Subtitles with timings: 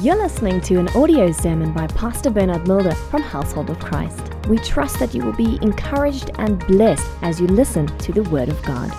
[0.00, 4.22] You're listening to an audio sermon by Pastor Bernard Mulder from Household of Christ.
[4.48, 8.48] We trust that you will be encouraged and blessed as you listen to the Word
[8.48, 8.90] of God.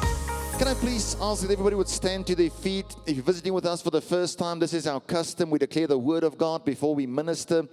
[0.60, 2.96] Can I please ask that everybody would stand to their feet?
[3.08, 5.50] If you're visiting with us for the first time, this is our custom.
[5.50, 7.68] We declare the Word of God before we minister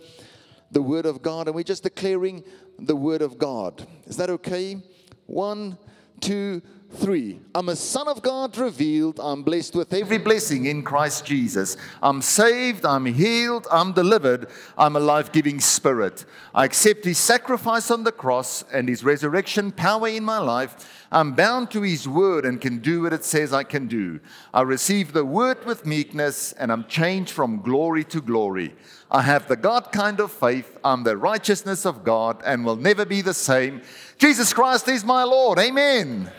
[0.71, 2.43] the Word of God, and we're just declaring
[2.79, 3.87] the Word of God.
[4.07, 4.83] Is that okay?
[5.27, 5.77] One,
[6.21, 6.63] two,
[6.93, 7.41] three.
[7.55, 9.21] I'm a son of God revealed.
[9.23, 11.77] I'm blessed with every blessing in Christ Jesus.
[12.03, 12.85] I'm saved.
[12.85, 13.67] I'm healed.
[13.71, 14.49] I'm delivered.
[14.77, 16.25] I'm a life giving spirit.
[16.55, 21.07] I accept his sacrifice on the cross and his resurrection power in my life.
[21.13, 24.21] I'm bound to his word and can do what it says I can do.
[24.55, 28.75] I receive the word with meekness and I'm changed from glory to glory.
[29.11, 30.79] I have the God kind of faith.
[30.85, 33.83] I'm the righteousness of God and will never be the same.
[34.21, 35.59] Jesus Christ is my Lord.
[35.59, 36.31] Amen.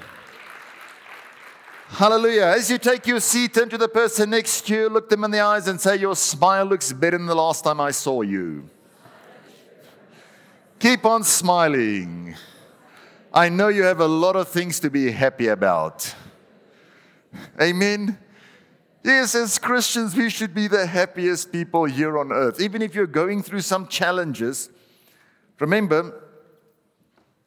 [1.89, 2.53] Hallelujah.
[2.55, 5.31] As you take your seat, turn to the person next to you, look them in
[5.31, 8.69] the eyes, and say, Your smile looks better than the last time I saw you.
[10.77, 12.35] Keep on smiling.
[13.33, 16.13] I know you have a lot of things to be happy about.
[17.59, 18.19] Amen.
[19.03, 22.61] Yes, as Christians, we should be the happiest people here on earth.
[22.61, 24.69] Even if you're going through some challenges,
[25.59, 26.27] remember,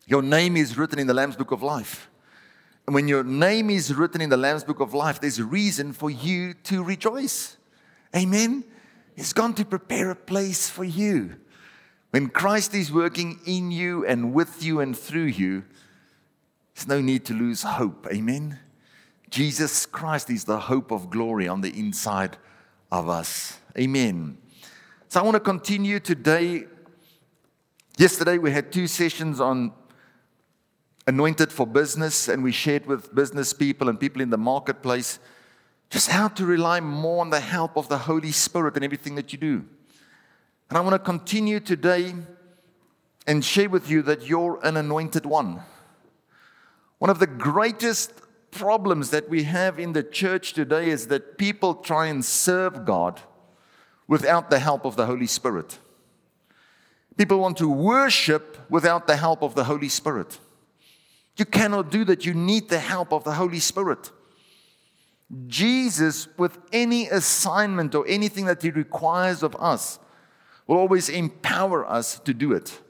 [0.06, 2.10] your name is written in the Lamb's Book of Life.
[2.86, 5.92] And when your name is written in the Lamb's Book of Life, there's a reason
[5.92, 7.56] for you to rejoice.
[8.14, 8.64] Amen.
[9.16, 11.36] He's gone to prepare a place for you.
[12.10, 15.64] When Christ is working in you and with you and through you,
[16.74, 18.06] there's no need to lose hope.
[18.12, 18.58] Amen.
[19.30, 22.36] Jesus Christ is the hope of glory on the inside
[22.92, 23.58] of us.
[23.78, 24.38] Amen.
[25.08, 26.66] So I want to continue today.
[27.96, 29.72] Yesterday we had two sessions on
[31.06, 35.18] anointed for business, and we shared with business people and people in the marketplace
[35.90, 39.32] just how to rely more on the help of the Holy Spirit in everything that
[39.32, 39.64] you do.
[40.68, 42.14] And I want to continue today
[43.26, 45.60] and share with you that you're an anointed one.
[46.98, 48.12] One of the greatest
[48.50, 53.20] problems that we have in the church today is that people try and serve God
[54.06, 55.78] without the help of the Holy Spirit.
[57.16, 60.38] People want to worship without the help of the Holy Spirit.
[61.36, 62.24] You cannot do that.
[62.24, 64.10] You need the help of the Holy Spirit.
[65.46, 69.98] Jesus, with any assignment or anything that He requires of us,
[70.66, 72.80] will always empower us to do it.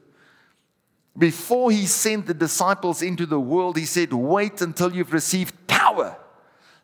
[1.16, 6.18] Before He sent the disciples into the world, He said, Wait until you've received power,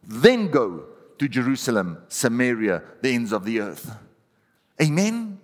[0.02, 0.84] then go
[1.18, 3.94] to Jerusalem, Samaria, the ends of the earth.
[4.80, 5.38] Amen.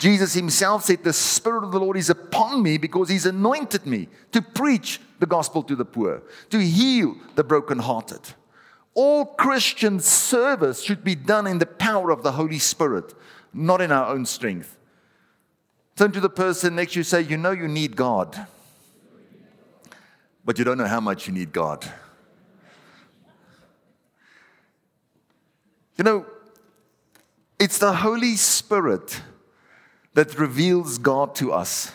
[0.00, 4.08] Jesus himself said, The Spirit of the Lord is upon me because he's anointed me
[4.32, 8.20] to preach the gospel to the poor, to heal the brokenhearted.
[8.94, 13.12] All Christian service should be done in the power of the Holy Spirit,
[13.52, 14.78] not in our own strength.
[15.96, 18.46] Turn to the person next to you say, You know you need God,
[20.46, 21.84] but you don't know how much you need God.
[25.98, 26.26] You know,
[27.58, 29.20] it's the Holy Spirit
[30.14, 31.92] that reveals God to us.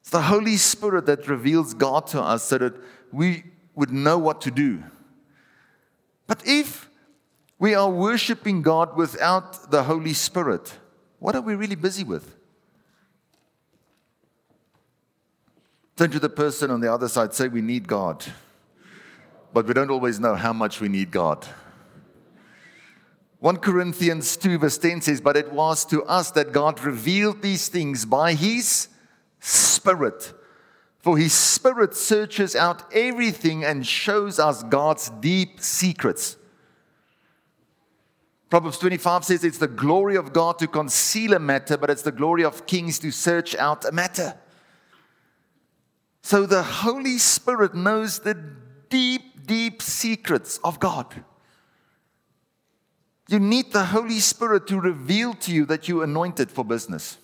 [0.00, 2.74] It's the Holy Spirit that reveals God to us so that
[3.12, 3.44] we
[3.74, 4.82] would know what to do.
[6.26, 6.88] But if
[7.58, 10.78] we are worshiping God without the Holy Spirit,
[11.18, 12.36] what are we really busy with?
[15.96, 18.24] Turn to the person on the other side, say, We need God.
[19.52, 21.46] But we don't always know how much we need God.
[23.42, 27.66] 1 Corinthians 2, verse 10 says, But it was to us that God revealed these
[27.66, 28.86] things by His
[29.40, 30.32] Spirit.
[31.00, 36.36] For His Spirit searches out everything and shows us God's deep secrets.
[38.48, 42.12] Proverbs 25 says it's the glory of God to conceal a matter, but it's the
[42.12, 44.38] glory of kings to search out a matter.
[46.22, 48.34] So the Holy Spirit knows the
[48.88, 51.24] deep, deep secrets of God.
[53.32, 57.16] You need the Holy Spirit to reveal to you that you're anointed for business.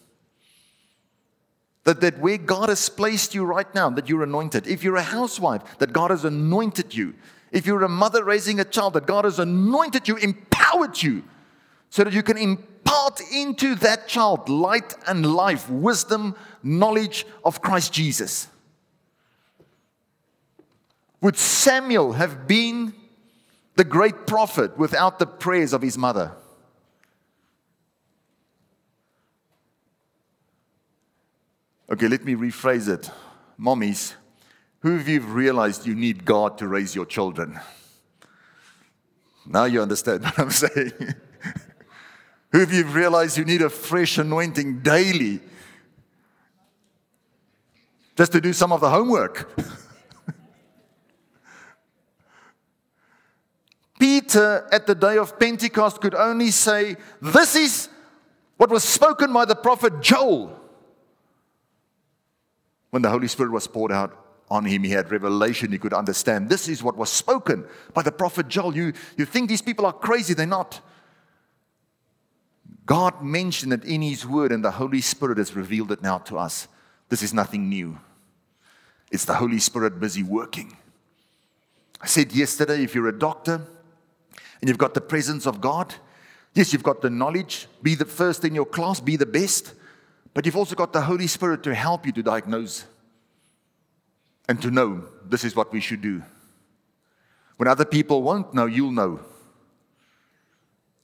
[1.84, 4.66] That, that where God has placed you right now, that you're anointed.
[4.66, 7.14] If you're a housewife, that God has anointed you.
[7.52, 11.24] If you're a mother raising a child, that God has anointed you, empowered you,
[11.90, 17.92] so that you can impart into that child light and life, wisdom, knowledge of Christ
[17.92, 18.48] Jesus.
[21.20, 22.94] Would Samuel have been
[23.78, 26.32] the great prophet without the prayers of his mother.
[31.88, 33.08] Okay, let me rephrase it.
[33.58, 34.14] Mommies,
[34.80, 37.60] who of you have realized you need God to raise your children?
[39.46, 40.92] Now you understand what I'm saying.
[42.50, 45.38] Who of you have realized you need a fresh anointing daily
[48.16, 49.56] just to do some of the homework?
[53.98, 57.88] Peter, at the day of Pentecost, could only say, This is
[58.56, 60.58] what was spoken by the prophet Joel.
[62.90, 64.16] When the Holy Spirit was poured out
[64.50, 66.48] on him, he had revelation, he could understand.
[66.48, 68.74] This is what was spoken by the prophet Joel.
[68.74, 70.80] You, you think these people are crazy, they're not.
[72.86, 76.38] God mentioned it in his word, and the Holy Spirit has revealed it now to
[76.38, 76.68] us.
[77.10, 77.98] This is nothing new.
[79.10, 80.76] It's the Holy Spirit busy working.
[82.00, 83.60] I said yesterday if you're a doctor,
[84.60, 85.94] and you've got the presence of God.
[86.54, 89.74] Yes, you've got the knowledge, be the first in your class, be the best,
[90.34, 92.86] but you've also got the Holy Spirit to help you to diagnose
[94.48, 96.22] and to know this is what we should do.
[97.58, 99.20] When other people won't know, you'll know.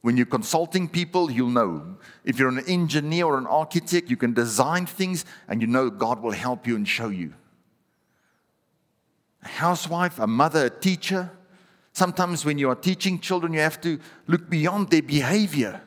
[0.01, 1.97] When you're consulting people, you'll know.
[2.25, 6.23] If you're an engineer or an architect, you can design things and you know God
[6.23, 7.35] will help you and show you.
[9.43, 11.31] A housewife, a mother, a teacher,
[11.94, 15.81] Sometimes when you are teaching children, you have to look beyond their behavior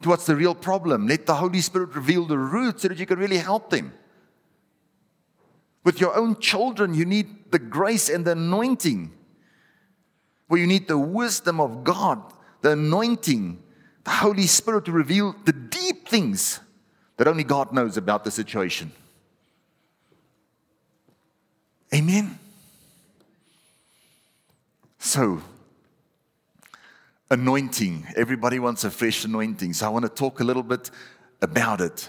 [0.00, 1.06] to what's the real problem.
[1.06, 3.92] Let the Holy Spirit reveal the root so that you can really help them.
[5.84, 9.12] With your own children, you need the grace and the anointing.
[10.48, 12.22] Where you need the wisdom of God,
[12.62, 13.62] the anointing,
[14.04, 16.60] the Holy Spirit to reveal the deep things
[17.18, 18.90] that only God knows about the situation.
[21.94, 22.38] Amen.
[25.04, 25.42] So,
[27.28, 28.06] anointing.
[28.14, 29.72] Everybody wants a fresh anointing.
[29.72, 30.92] So, I want to talk a little bit
[31.42, 32.08] about it.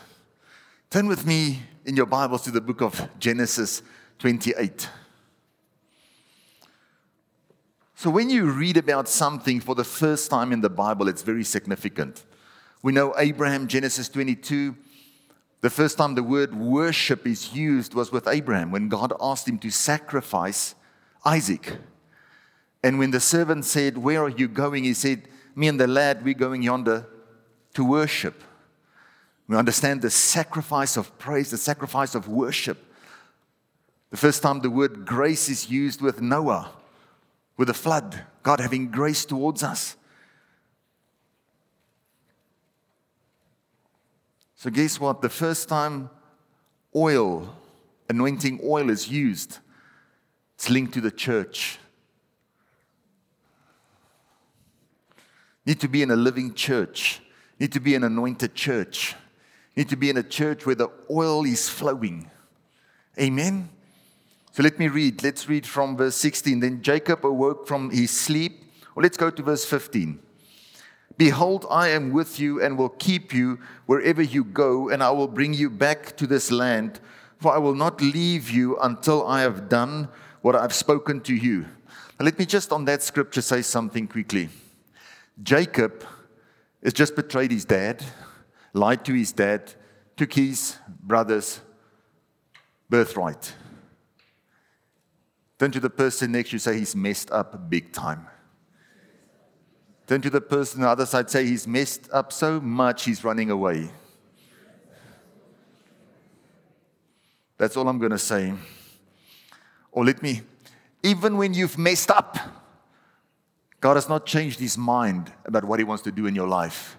[0.92, 3.82] Turn with me in your Bibles to the book of Genesis
[4.20, 4.88] 28.
[7.96, 11.44] So, when you read about something for the first time in the Bible, it's very
[11.44, 12.24] significant.
[12.84, 14.78] We know Abraham, Genesis 22.
[15.62, 19.58] The first time the word worship is used was with Abraham when God asked him
[19.58, 20.76] to sacrifice
[21.26, 21.76] Isaac.
[22.84, 24.84] And when the servant said, Where are you going?
[24.84, 25.24] He said,
[25.56, 27.08] Me and the lad, we're going yonder
[27.74, 28.44] to worship.
[29.48, 32.78] We understand the sacrifice of praise, the sacrifice of worship.
[34.12, 36.72] The first time the word grace is used with Noah,
[37.58, 39.96] with the flood, God having grace towards us.
[44.56, 45.22] So, guess what?
[45.22, 46.10] The first time
[46.96, 47.54] oil,
[48.08, 49.60] anointing oil, is used,
[50.56, 51.80] it's linked to the church.
[55.66, 57.22] Need to be in a living church.
[57.60, 59.16] Need to be an anointed church.
[59.76, 62.30] Need to be in a church where the oil is flowing.
[63.20, 63.70] Amen.
[64.52, 65.24] So let me read.
[65.24, 66.60] Let's read from verse 16.
[66.60, 68.64] Then Jacob awoke from his sleep.
[68.96, 70.20] Or let's go to verse 15.
[71.18, 75.28] Behold, I am with you and will keep you wherever you go, and I will
[75.28, 77.00] bring you back to this land,
[77.38, 80.08] for I will not leave you until I have done
[80.42, 81.66] what I've spoken to you.
[82.20, 84.50] Now, let me just on that scripture say something quickly.
[85.42, 86.06] Jacob
[86.84, 88.04] has just betrayed his dad,
[88.74, 89.74] lied to his dad,
[90.16, 91.62] took his brother's
[92.90, 93.54] birthright.
[95.58, 98.28] Turn to the person next to you, say he's messed up big time.
[100.06, 103.24] Turn to the person on the other side, say he's messed up so much he's
[103.24, 103.90] running away.
[107.58, 108.54] That's all I'm going to say.
[109.92, 110.42] Or let me,
[111.02, 112.38] even when you've messed up,
[113.84, 116.98] God has not changed his mind about what he wants to do in your life.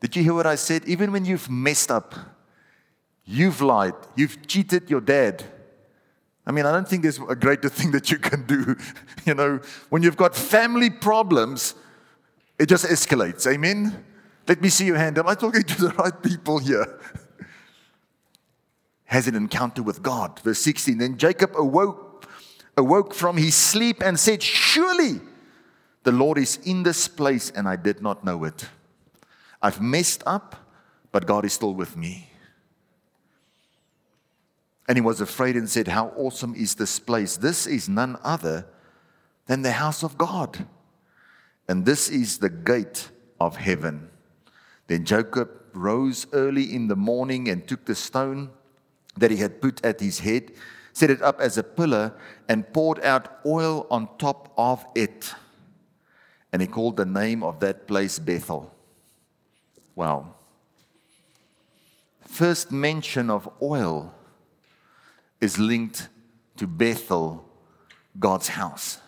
[0.00, 0.86] Did you hear what I said?
[0.86, 2.14] Even when you've messed up,
[3.26, 5.44] you've lied, you've cheated your dad.
[6.46, 8.74] I mean, I don't think there's a greater thing that you can do.
[9.26, 11.74] you know, when you've got family problems,
[12.58, 13.46] it just escalates.
[13.46, 14.02] Amen?
[14.46, 15.18] Let me see your hand.
[15.18, 16.98] Am I talking to the right people here?
[19.04, 20.40] Has an encounter with God.
[20.40, 20.96] Verse 16.
[20.96, 22.07] Then Jacob awoke
[22.78, 25.20] awoke from his sleep and said, Surely
[26.04, 28.66] the Lord is in this place, and I did not know it.
[29.60, 30.56] I've messed up,
[31.12, 32.30] but God is still with me.
[34.86, 37.36] And he was afraid and said, How awesome is this place!
[37.36, 38.66] This is none other
[39.46, 40.66] than the house of God.
[41.68, 44.08] And this is the gate of heaven.
[44.86, 48.50] Then Jacob rose early in the morning and took the stone
[49.18, 50.52] that he had put at his head
[50.98, 52.12] set it up as a pillar,
[52.48, 55.32] and poured out oil on top of it.
[56.52, 58.74] And he called the name of that place Bethel.
[59.94, 60.34] Wow.
[62.26, 64.12] First mention of oil
[65.40, 66.08] is linked
[66.56, 67.44] to Bethel,
[68.18, 68.98] God's house.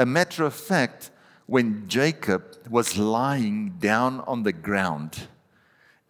[0.00, 1.10] A matter of fact,
[1.46, 5.28] when Jacob was lying down on the ground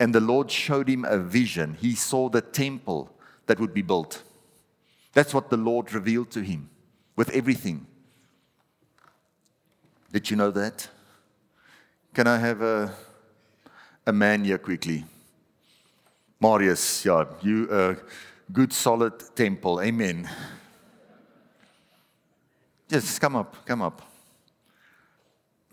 [0.01, 1.77] and the Lord showed him a vision.
[1.81, 3.15] He saw the temple
[3.47, 4.23] that would be built.
[5.13, 6.71] That's what the Lord revealed to him
[7.17, 7.87] with everything.
[10.11, 10.89] Did you know that?
[12.15, 12.95] Can I have a,
[14.07, 15.05] a man here quickly?
[16.41, 17.97] Marius, yeah, you a
[18.53, 19.81] good solid temple.
[19.81, 20.29] Amen.
[22.89, 24.03] Just come up, come up.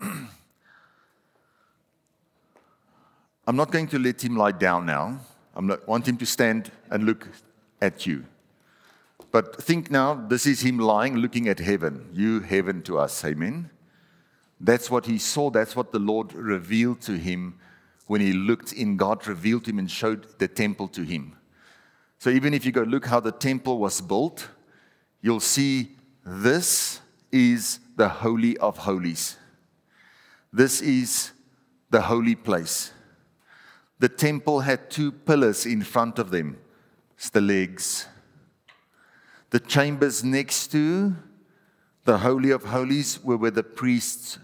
[3.46, 5.18] I'm not going to let him lie down now.
[5.54, 7.28] I want him to stand and look
[7.82, 8.24] at you.
[9.32, 12.08] But think now, this is him lying, looking at heaven.
[12.12, 13.24] You, heaven to us.
[13.24, 13.70] Amen.
[14.60, 15.50] That's what he saw.
[15.50, 17.58] That's what the Lord revealed to him
[18.06, 18.96] when he looked in.
[18.96, 21.36] God revealed him and showed the temple to him.
[22.18, 24.48] So even if you go look how the temple was built,
[25.22, 25.92] you'll see
[26.24, 27.00] this
[27.32, 29.36] is the Holy of Holies.
[30.52, 31.30] This is
[31.90, 32.92] the holy place.
[33.98, 36.58] The temple had two pillars in front of them.
[37.16, 38.06] It's the legs.
[39.50, 41.16] The chambers next to
[42.04, 44.38] the Holy of Holies were where the priests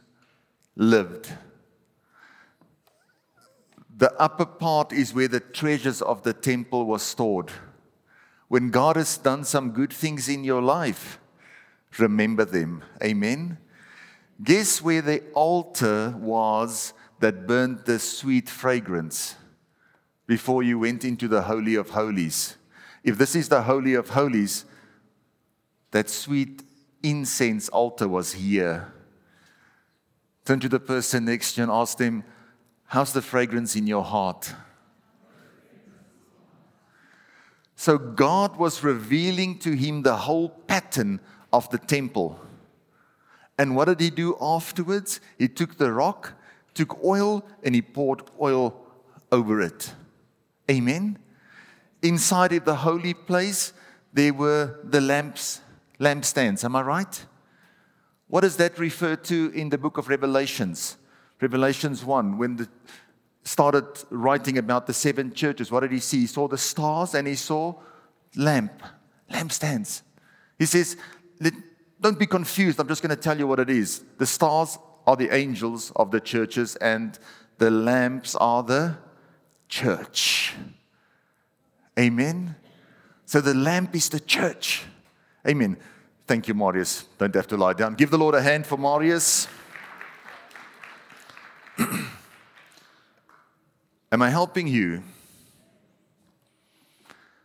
[0.75, 1.33] lived.
[3.97, 7.51] The upper part is where the treasures of the temple were stored.
[8.49, 11.19] When God has done some good things in your life,
[11.99, 12.85] remember them.
[13.03, 13.59] Amen.
[14.43, 19.37] Guess where the altar was that burnt the sweet fragrance
[20.27, 22.57] before you went into the Holy of Holies?
[23.03, 24.66] If this is the Holy of Holies,
[25.91, 26.63] that sweet
[27.03, 28.93] incense altar was here.
[30.45, 32.25] Turn to the person next to you and ask them,
[32.89, 34.55] How's the fragrance in your heart?
[37.75, 41.21] So God was revealing to him the whole pattern
[41.53, 42.41] of the temple.
[43.59, 45.21] And what did he do afterwards?
[45.39, 46.35] He took the rock,
[46.75, 48.87] took oil, and he poured oil
[49.33, 49.95] over it.
[50.71, 51.19] Amen.
[52.03, 53.73] Inside of the holy place,
[54.13, 55.61] there were the lamps,
[56.01, 56.65] lampstands.
[56.65, 57.27] Am I right?
[58.29, 60.97] What does that refer to in the book of Revelations?
[61.41, 62.69] Revelations 1, when the
[63.47, 66.21] started writing about the seven churches, what did he see?
[66.21, 67.75] He saw the stars and he saw
[68.35, 68.83] lamp,
[69.31, 70.03] lampstands.
[70.59, 70.97] He says,
[72.01, 72.81] don't be confused.
[72.81, 74.05] I'm just going to tell you what it is.
[74.19, 77.19] The stars are the angels of the churches, and
[77.59, 78.97] the lamps are the
[79.69, 80.55] church.
[81.99, 82.57] Amen.
[83.25, 84.85] So the lamp is the church.
[85.47, 85.77] Amen.
[86.27, 87.05] Thank you, Marius.
[87.19, 87.95] Don't have to lie down.
[87.95, 89.47] Give the Lord a hand for Marius.
[94.11, 95.03] Am I helping you?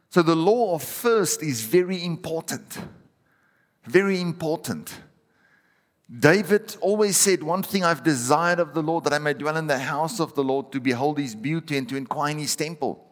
[0.10, 2.80] So, the law of first is very important.
[3.86, 4.94] Very important.
[6.20, 9.68] David always said, One thing I've desired of the Lord, that I may dwell in
[9.68, 13.11] the house of the Lord, to behold his beauty and to inquire in his temple.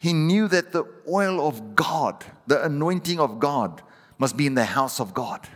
[0.00, 3.82] He knew that the oil of God, the anointing of God,
[4.16, 5.46] must be in the house of God.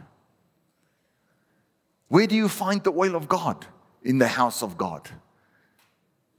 [2.08, 3.64] Where do you find the oil of God?
[4.02, 5.08] In the house of God.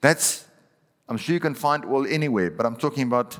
[0.02, 0.46] That's,
[1.10, 3.40] I'm sure you can find oil anywhere, but I'm talking about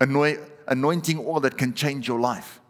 [0.00, 2.60] anointing oil that can change your life.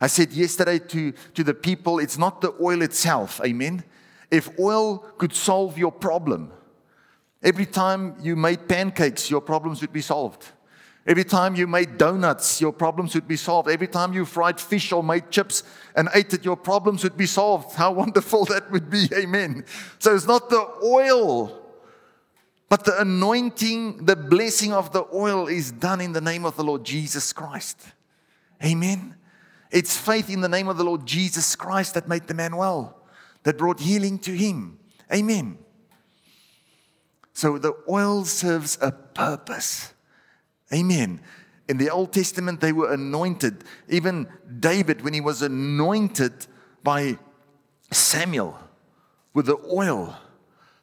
[0.00, 3.84] I said yesterday to, to the people, it's not the oil itself, amen?
[4.30, 6.52] If oil could solve your problem,
[7.44, 10.44] every time you made pancakes, your problems would be solved.
[11.06, 13.68] Every time you made donuts, your problems would be solved.
[13.68, 15.62] Every time you fried fish or made chips
[15.94, 17.76] and ate it, your problems would be solved.
[17.76, 19.08] How wonderful that would be.
[19.14, 19.64] Amen.
[19.98, 21.64] So it's not the oil
[22.68, 26.64] but the anointing, the blessing of the oil is done in the name of the
[26.64, 27.78] Lord Jesus Christ.
[28.64, 29.14] Amen.
[29.70, 33.06] It's faith in the name of the Lord Jesus Christ that made the man well,
[33.42, 34.78] that brought healing to him.
[35.12, 35.58] Amen.
[37.34, 39.92] So the oil serves a purpose.
[40.72, 41.20] Amen.
[41.68, 43.64] In the Old Testament, they were anointed.
[43.88, 44.28] Even
[44.60, 46.46] David, when he was anointed
[46.82, 47.18] by
[47.90, 48.58] Samuel
[49.34, 50.16] with the oil,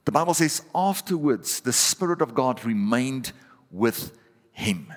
[0.04, 3.32] the Bible says, afterwards, the Spirit of God remained
[3.72, 4.18] with
[4.52, 4.94] him.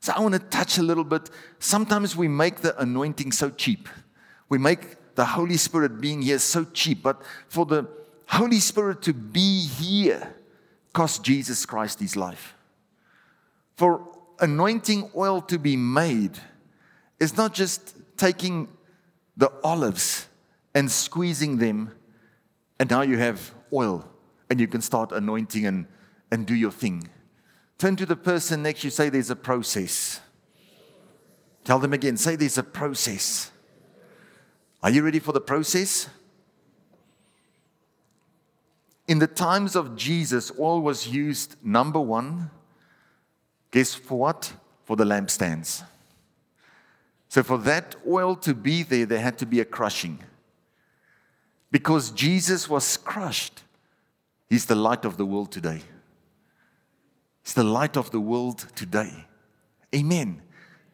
[0.00, 1.30] So I want to touch a little bit.
[1.58, 3.88] Sometimes we make the anointing so cheap.
[4.48, 7.02] We make the Holy Spirit being here so cheap.
[7.02, 7.88] But for the
[8.28, 10.34] Holy Spirit to be here
[10.94, 12.54] cost Jesus Christ his life.
[13.76, 14.08] For
[14.40, 16.38] anointing oil to be made
[17.20, 18.68] is not just taking
[19.36, 20.28] the olives
[20.74, 21.92] and squeezing them,
[22.80, 24.08] and now you have oil
[24.48, 25.86] and you can start anointing and,
[26.30, 27.08] and do your thing.
[27.78, 30.20] Turn to the person next you, say there's a process.
[31.64, 33.50] Tell them again, say there's a process.
[34.82, 36.08] Are you ready for the process?
[39.06, 42.50] In the times of Jesus, oil was used, number one,
[43.70, 44.52] guess for what?
[44.84, 45.82] For the lampstands.
[47.28, 50.20] So, for that oil to be there, there had to be a crushing.
[51.70, 53.64] Because Jesus was crushed,
[54.48, 55.80] He's the light of the world today.
[57.42, 59.26] He's the light of the world today.
[59.92, 60.42] Amen.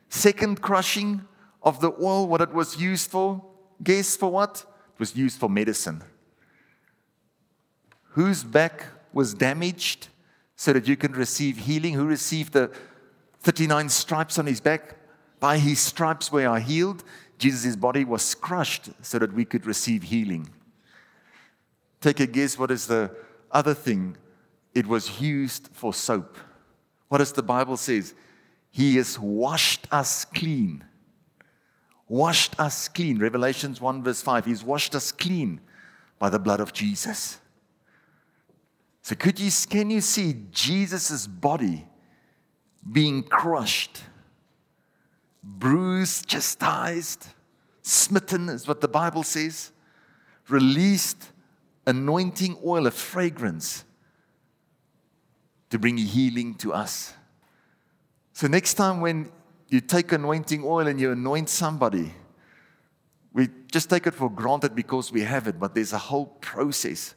[0.08, 1.26] Second crushing
[1.62, 3.44] of the oil, what it was used for,
[3.82, 4.64] guess for what?
[4.94, 6.02] It was used for medicine.
[8.20, 8.84] Whose back
[9.14, 10.08] was damaged
[10.54, 11.94] so that you can receive healing?
[11.94, 12.70] Who received the
[13.38, 14.96] 39 stripes on his back?
[15.40, 17.02] By his stripes we are healed.
[17.38, 20.50] Jesus' body was crushed so that we could receive healing.
[22.02, 23.10] Take a guess what is the
[23.50, 24.18] other thing?
[24.74, 26.36] It was used for soap.
[27.08, 28.12] What does the Bible says?
[28.70, 30.84] He has washed us clean.
[32.06, 33.18] Washed us clean.
[33.18, 34.44] Revelations 1 verse 5.
[34.44, 35.62] He's washed us clean
[36.18, 37.38] by the blood of Jesus.
[39.02, 41.86] So could you can you see Jesus' body
[42.90, 44.02] being crushed,
[45.42, 47.26] bruised, chastised,
[47.82, 49.72] smitten is what the Bible says,
[50.48, 51.30] released
[51.86, 53.84] anointing oil, a fragrance
[55.70, 57.14] to bring healing to us.
[58.32, 59.30] So next time when
[59.68, 62.12] you take anointing oil and you anoint somebody,
[63.32, 67.14] we just take it for granted because we have it, but there's a whole process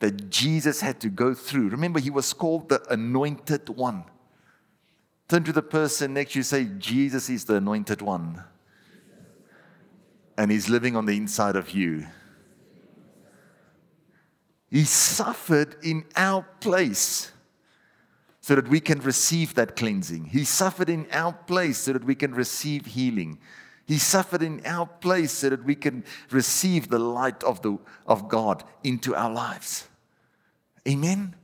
[0.00, 1.68] that Jesus had to go through.
[1.68, 4.04] Remember, he was called the anointed one.
[5.28, 8.42] Turn to the person next to you, say, Jesus is the anointed one.
[10.36, 12.06] And he's living on the inside of you.
[14.70, 17.30] He suffered in our place
[18.40, 20.26] so that we can receive that cleansing.
[20.26, 23.38] He suffered in our place so that we can receive healing.
[23.86, 28.28] He suffered in our place so that we can receive the light of, the, of
[28.28, 29.89] God into our lives.
[30.90, 31.36] Amen?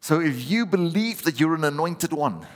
[0.00, 2.46] So if you believe that you're an anointed one,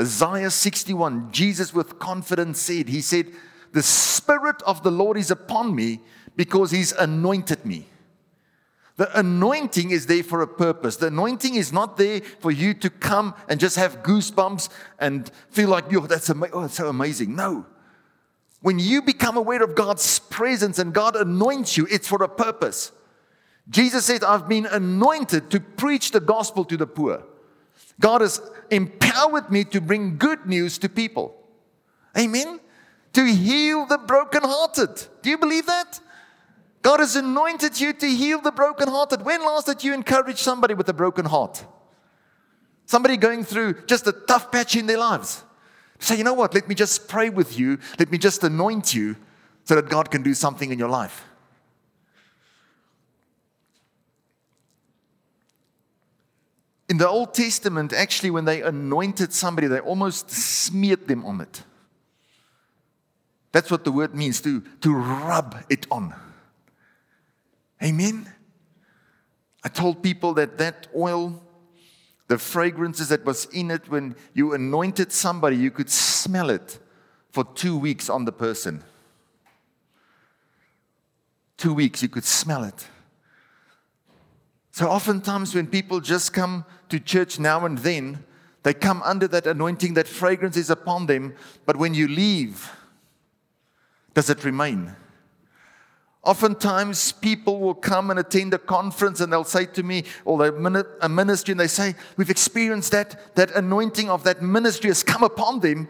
[0.00, 3.32] Isaiah 61, Jesus with confidence said, He said,
[3.72, 6.00] The Spirit of the Lord is upon me
[6.36, 7.88] because He's anointed me.
[8.96, 10.96] The anointing is there for a purpose.
[10.96, 15.68] The anointing is not there for you to come and just have goosebumps and feel
[15.68, 17.34] like, yo, that's, ama- oh, that's so amazing.
[17.34, 17.66] No.
[18.62, 22.92] When you become aware of God's presence and God anoints you, it's for a purpose.
[23.68, 27.22] Jesus said, I've been anointed to preach the gospel to the poor.
[28.00, 31.34] God has empowered me to bring good news to people.
[32.16, 32.60] Amen?
[33.14, 35.06] To heal the brokenhearted.
[35.22, 36.00] Do you believe that?
[36.82, 39.22] God has anointed you to heal the brokenhearted.
[39.22, 41.64] When last did you encourage somebody with a broken heart?
[42.84, 45.42] Somebody going through just a tough patch in their lives.
[45.98, 46.54] Say, you know what?
[46.54, 47.78] Let me just pray with you.
[47.98, 49.16] Let me just anoint you
[49.64, 51.24] so that God can do something in your life.
[56.88, 61.62] In the Old Testament, actually, when they anointed somebody, they almost smeared them on it.
[63.50, 66.14] That's what the word means to, to rub it on.
[67.82, 68.32] Amen.
[69.64, 71.42] I told people that that oil,
[72.28, 76.78] the fragrances that was in it, when you anointed somebody, you could smell it
[77.32, 78.84] for two weeks on the person.
[81.56, 82.86] Two weeks, you could smell it.
[84.70, 88.24] So, oftentimes, when people just come to church now and then,
[88.62, 91.34] they come under that anointing, that fragrance is upon them.
[91.66, 92.70] But when you leave,
[94.12, 94.96] does it remain?
[96.24, 101.08] Oftentimes, people will come and attend a conference and they'll say to me, or a
[101.08, 105.60] ministry, and they say, We've experienced that, that anointing of that ministry has come upon
[105.60, 105.86] them.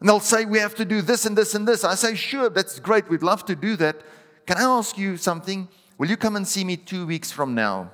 [0.00, 1.84] And they'll say, We have to do this and this and this.
[1.84, 3.08] I say, Sure, that's great.
[3.08, 4.02] We'd love to do that.
[4.44, 5.66] Can I ask you something?
[5.96, 7.92] Will you come and see me two weeks from now?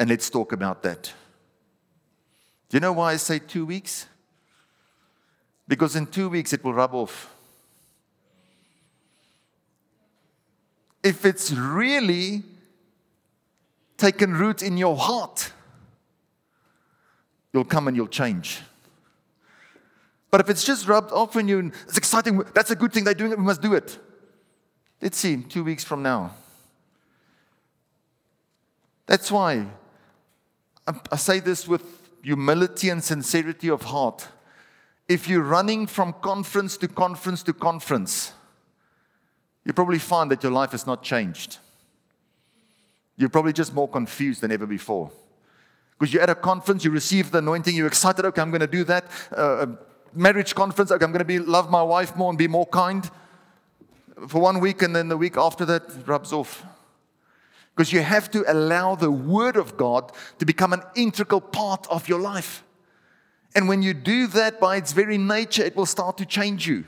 [0.00, 1.12] And let's talk about that.
[2.68, 4.06] Do you know why I say two weeks?
[5.68, 7.34] Because in two weeks it will rub off.
[11.04, 12.42] if it's really
[13.98, 15.52] taken root in your heart,
[17.52, 18.62] you'll come and you'll change.
[20.30, 23.04] But if it's just rubbed off on you and it's exciting, that's a good thing,
[23.04, 23.98] they're doing it, we must do it.
[25.00, 26.34] Let's see, two weeks from now.
[29.06, 29.66] That's why
[31.12, 31.82] I say this with
[32.24, 34.28] humility and sincerity of heart.
[35.08, 38.32] If you're running from conference to conference to conference,
[39.64, 41.58] you probably find that your life has not changed.
[43.18, 45.10] You're probably just more confused than ever before.
[45.98, 48.66] Because you're at a conference, you receive the anointing, you're excited, okay, I'm going to
[48.66, 49.04] do that.
[49.30, 49.66] Uh,
[50.14, 53.08] marriage conference, okay, I'm going to be love my wife more and be more kind.
[54.28, 56.64] For one week, and then the week after that, rubs off.
[57.74, 62.08] Because you have to allow the Word of God to become an integral part of
[62.08, 62.62] your life.
[63.54, 66.84] And when you do that by its very nature, it will start to change you.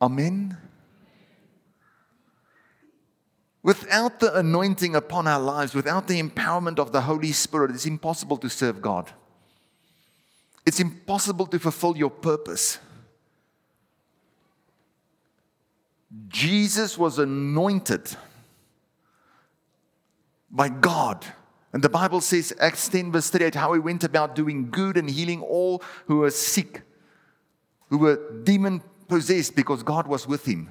[0.00, 0.56] Amen.
[3.62, 8.38] Without the anointing upon our lives, without the empowerment of the Holy Spirit, it's impossible
[8.38, 9.12] to serve God.
[10.64, 12.78] It's impossible to fulfill your purpose.
[16.28, 18.16] Jesus was anointed
[20.50, 21.24] by God.
[21.72, 25.08] And the Bible says, Acts 10, verse 38, how he went about doing good and
[25.08, 26.82] healing all who were sick,
[27.88, 30.70] who were demon possessed, because God was with him.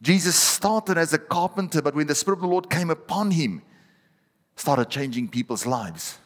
[0.00, 3.60] Jesus started as a carpenter, but when the Spirit of the Lord came upon him,
[4.56, 6.18] started changing people's lives.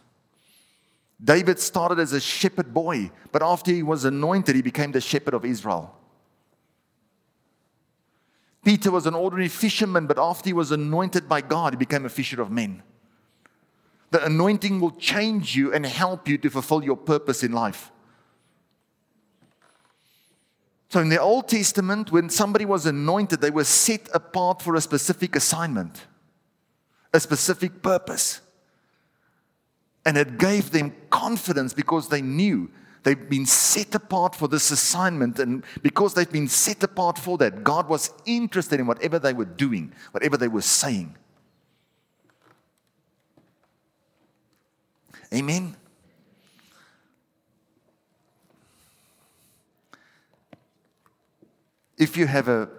[1.22, 5.34] David started as a shepherd boy, but after he was anointed, he became the shepherd
[5.34, 5.96] of Israel.
[8.64, 12.08] Peter was an ordinary fisherman, but after he was anointed by God, he became a
[12.08, 12.82] fisher of men.
[14.10, 17.90] The anointing will change you and help you to fulfill your purpose in life.
[20.88, 24.80] So, in the Old Testament, when somebody was anointed, they were set apart for a
[24.80, 26.06] specific assignment,
[27.12, 28.40] a specific purpose.
[30.06, 32.70] And it gave them confidence because they knew
[33.04, 35.38] They've been set apart for this assignment.
[35.38, 39.44] And because they've been set apart for that, God was interested in whatever they were
[39.44, 41.14] doing, whatever they were saying.
[45.32, 45.76] Amen.
[51.98, 52.70] If you have a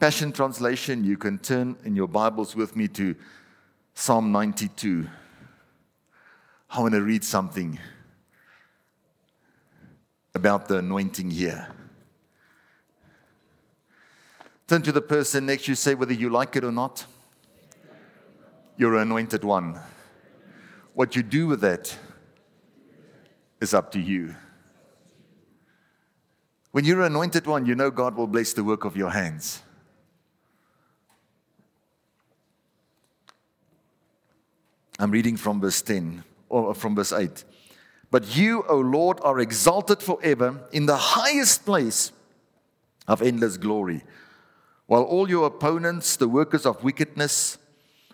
[0.00, 3.14] Passion Translation, you can turn in your Bibles with me to
[3.92, 5.06] Psalm 92.
[6.70, 7.78] I want to read something
[10.36, 11.66] about the anointing here.
[14.68, 17.06] Turn to the person next you, say whether you like it or not.
[18.76, 19.80] You're an anointed one.
[20.94, 21.96] What you do with that
[23.60, 24.34] is up to you.
[26.72, 29.62] When you're an anointed one, you know God will bless the work of your hands.
[34.98, 37.44] I'm reading from verse 10 or from verse 8.
[38.10, 42.12] But you, O Lord, are exalted forever in the highest place
[43.08, 44.04] of endless glory,
[44.86, 47.58] while all your opponents, the workers of wickedness,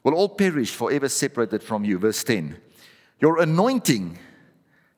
[0.02, 1.98] will all perish forever separated from you.
[1.98, 2.56] Verse 10
[3.20, 4.18] Your anointing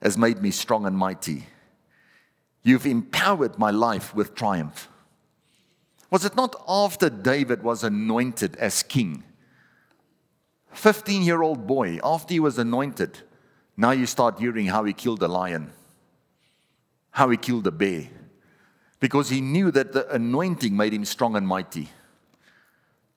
[0.00, 1.46] has made me strong and mighty.
[2.62, 4.88] You've empowered my life with triumph.
[6.10, 9.24] Was it not after David was anointed as king?
[10.72, 13.18] 15 year old boy, after he was anointed,
[13.76, 15.72] now you start hearing how he killed a lion,
[17.10, 18.08] how he killed a bear,
[19.00, 21.88] because he knew that the anointing made him strong and mighty.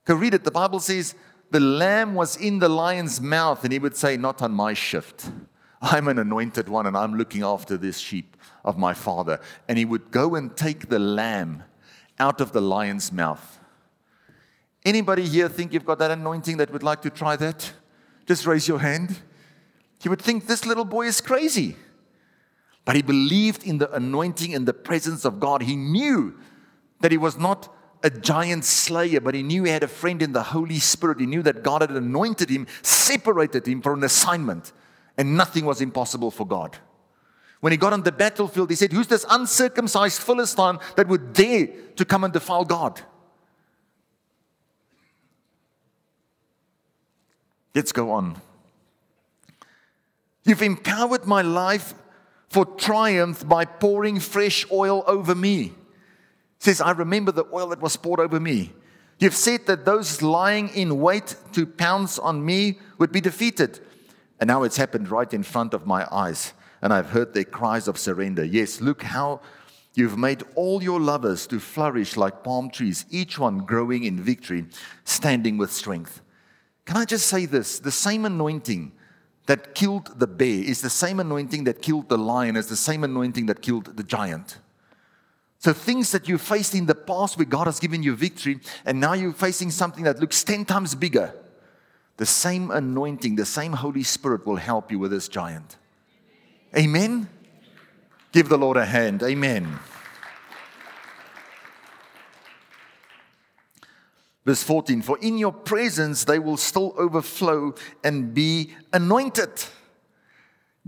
[0.05, 0.43] Can read it.
[0.43, 1.15] The Bible says
[1.51, 5.29] the lamb was in the lion's mouth, and he would say, Not on my shift.
[5.81, 9.39] I'm an anointed one, and I'm looking after this sheep of my father.
[9.67, 11.63] And he would go and take the lamb
[12.19, 13.59] out of the lion's mouth.
[14.83, 17.73] Anybody here think you've got that anointing that would like to try that?
[18.25, 19.19] Just raise your hand.
[20.03, 21.75] You would think this little boy is crazy.
[22.85, 25.63] But he believed in the anointing and the presence of God.
[25.63, 26.37] He knew
[27.01, 30.31] that he was not a giant slayer, but he knew he had a friend in
[30.31, 31.19] the Holy Spirit.
[31.19, 34.71] He knew that God had anointed him, separated him for an assignment,
[35.17, 36.77] and nothing was impossible for God.
[37.59, 41.67] When he got on the battlefield, he said, Who's this uncircumcised Philistine that would dare
[41.95, 43.01] to come and defile God?
[47.73, 48.41] Let's go on.
[50.47, 51.93] You've empowered my life
[52.47, 55.63] for triumph by pouring fresh oil over me.
[55.63, 55.73] He
[56.59, 58.71] says, I remember the oil that was poured over me.
[59.19, 63.81] You've said that those lying in wait to pounce on me would be defeated.
[64.39, 66.53] And now it's happened right in front of my eyes.
[66.81, 68.45] And I've heard their cries of surrender.
[68.45, 69.41] Yes, look how
[69.95, 74.67] you've made all your lovers to flourish like palm trees, each one growing in victory,
[75.03, 76.21] standing with strength.
[76.85, 77.79] Can I just say this?
[77.79, 78.93] The same anointing
[79.47, 83.03] that killed the bear is the same anointing that killed the lion, is the same
[83.03, 84.59] anointing that killed the giant.
[85.59, 88.99] So, things that you faced in the past where God has given you victory, and
[88.99, 91.33] now you're facing something that looks 10 times bigger,
[92.17, 95.77] the same anointing, the same Holy Spirit will help you with this giant.
[96.75, 97.27] Amen?
[98.31, 99.23] Give the Lord a hand.
[99.23, 99.79] Amen.
[104.47, 109.51] Verse 14 For in your presence they will still overflow and be anointed.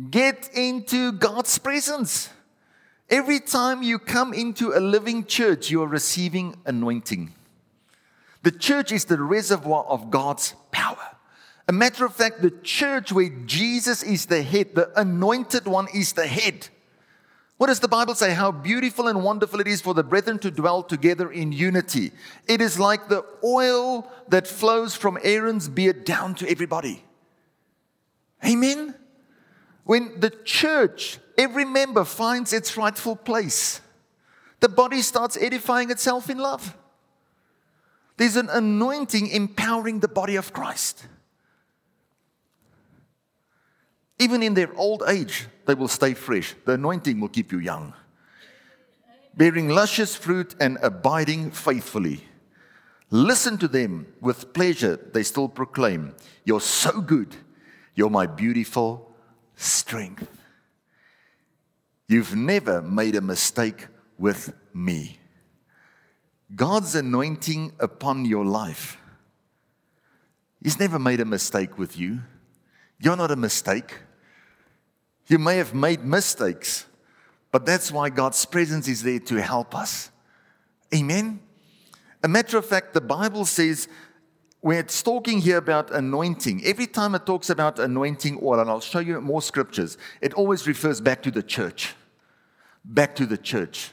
[0.10, 2.30] Get into God's presence.
[3.10, 7.34] Every time you come into a living church, you are receiving anointing.
[8.43, 11.17] The church is the reservoir of God's power.
[11.67, 16.13] A matter of fact, the church where Jesus is the head, the anointed one is
[16.13, 16.69] the head.
[17.60, 18.34] What does the Bible say?
[18.34, 22.13] How beautiful and wonderful it is for the brethren to dwell together in unity.
[22.48, 27.04] It is like the oil that flows from Aaron's beard down to everybody.
[28.45, 28.95] Amen?
[29.84, 33.82] When the church, every member finds its rightful place,
[34.62, 36.78] the body starts edifying itself in love.
[38.15, 41.06] There's an anointing empowering the body of Christ.
[44.19, 46.53] Even in their old age, they will stay fresh.
[46.65, 47.93] The anointing will keep you young.
[49.36, 52.25] Bearing luscious fruit and abiding faithfully.
[53.10, 57.36] Listen to them with pleasure, they still proclaim, You're so good.
[57.95, 59.12] You're my beautiful
[59.55, 60.29] strength.
[62.08, 65.19] You've never made a mistake with me.
[66.55, 68.97] God's anointing upon your life.
[70.62, 72.19] He's never made a mistake with you.
[72.99, 73.93] You're not a mistake.
[75.30, 76.88] You may have made mistakes,
[77.52, 80.10] but that's why God's presence is there to help us.
[80.94, 81.39] Amen.
[82.24, 83.88] A matter of fact, the Bible says
[84.62, 89.00] we're talking here about anointing, every time it talks about anointing oil, and I'll show
[89.00, 91.94] you more scriptures, it always refers back to the church.
[92.84, 93.92] Back to the church.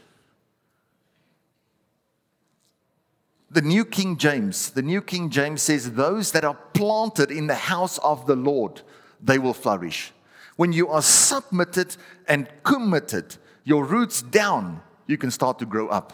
[3.51, 7.55] The New King James, the New King James says, Those that are planted in the
[7.55, 8.81] house of the Lord,
[9.23, 10.13] they will flourish.
[10.57, 16.13] When you are submitted and committed, your roots down, you can start to grow up.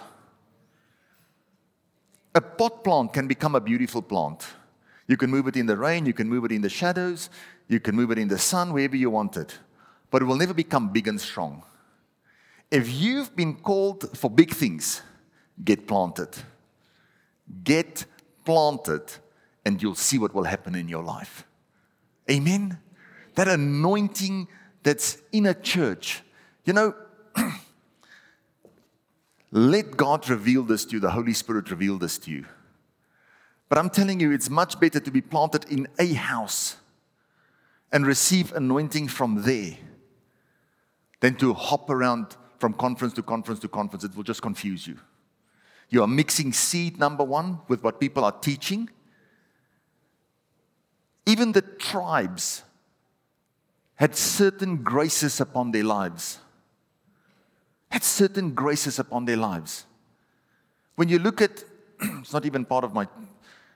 [2.34, 4.46] A pot plant can become a beautiful plant.
[5.06, 7.30] You can move it in the rain, you can move it in the shadows,
[7.68, 9.58] you can move it in the sun, wherever you want it.
[10.10, 11.62] But it will never become big and strong.
[12.70, 15.02] If you've been called for big things,
[15.62, 16.30] get planted.
[17.62, 18.06] Get
[18.44, 19.02] planted,
[19.64, 21.44] and you'll see what will happen in your life.
[22.30, 22.78] Amen
[23.34, 24.48] that anointing
[24.82, 26.22] that's in a church.
[26.64, 26.94] You know,
[29.50, 32.44] let God reveal this to you, the Holy Spirit reveal this to you.
[33.68, 36.76] But I'm telling you, it's much better to be planted in a house
[37.90, 39.76] and receive anointing from there
[41.20, 44.04] than to hop around from conference to conference to conference.
[44.04, 44.98] It will just confuse you.
[45.88, 48.88] You are mixing seed, number one, with what people are teaching.
[51.26, 52.62] Even the tribes
[54.02, 56.40] had certain graces upon their lives.
[57.88, 59.86] Had certain graces upon their lives.
[60.96, 61.62] When you look at,
[62.00, 63.06] it's not even part of my,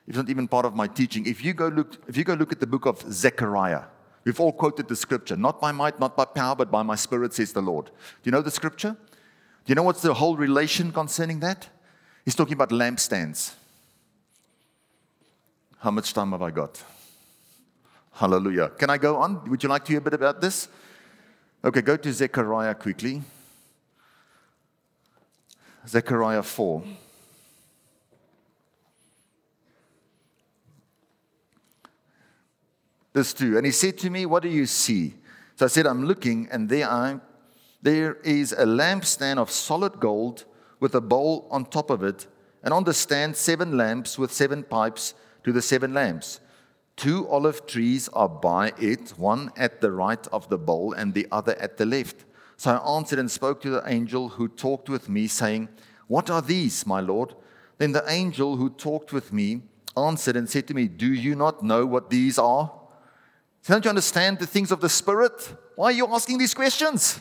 [0.04, 1.26] it's not even part of my teaching.
[1.26, 3.82] If you go look, if you go look at the book of Zechariah,
[4.24, 7.32] we've all quoted the scripture, not by might, not by power, but by my spirit,
[7.32, 7.86] says the Lord.
[7.86, 7.92] Do
[8.24, 8.96] you know the scripture?
[9.64, 11.68] Do you know what's the whole relation concerning that?
[12.24, 13.54] He's talking about lampstands.
[15.78, 16.82] How much time have I got?
[18.16, 18.70] Hallelujah.
[18.70, 19.44] Can I go on?
[19.50, 20.68] Would you like to hear a bit about this?
[21.62, 23.22] Okay, go to Zechariah quickly.
[25.86, 26.82] Zechariah 4.
[33.12, 33.58] This too.
[33.58, 35.14] And he said to me, What do you see?
[35.56, 37.20] So I said, I'm looking, and there I
[37.82, 40.44] there is a lampstand of solid gold
[40.80, 42.26] with a bowl on top of it,
[42.62, 45.12] and on the stand seven lamps with seven pipes
[45.44, 46.40] to the seven lamps.
[46.96, 51.26] Two olive trees are by it, one at the right of the bowl and the
[51.30, 52.24] other at the left.
[52.56, 55.68] So I answered and spoke to the angel who talked with me, saying,
[56.08, 57.34] What are these, my Lord?
[57.76, 59.62] Then the angel who talked with me
[59.94, 62.72] answered and said to me, Do you not know what these are?
[63.66, 65.54] Don't you understand the things of the Spirit?
[65.74, 67.20] Why are you asking these questions?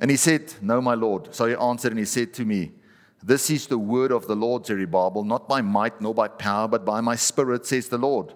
[0.00, 1.32] And he said, No, my Lord.
[1.32, 2.72] So he answered and he said to me,
[3.26, 6.84] this is the word of the Lord, Zerubbabel, not by might nor by power, but
[6.84, 8.32] by my spirit, says the Lord.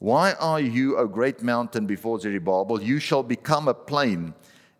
[0.00, 2.82] Why are you, a great mountain, before Zerubbabel?
[2.82, 4.34] You shall become a plain,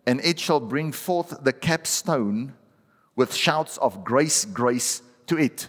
[0.05, 2.55] and it shall bring forth the capstone
[3.15, 5.69] with shouts of grace, grace to it.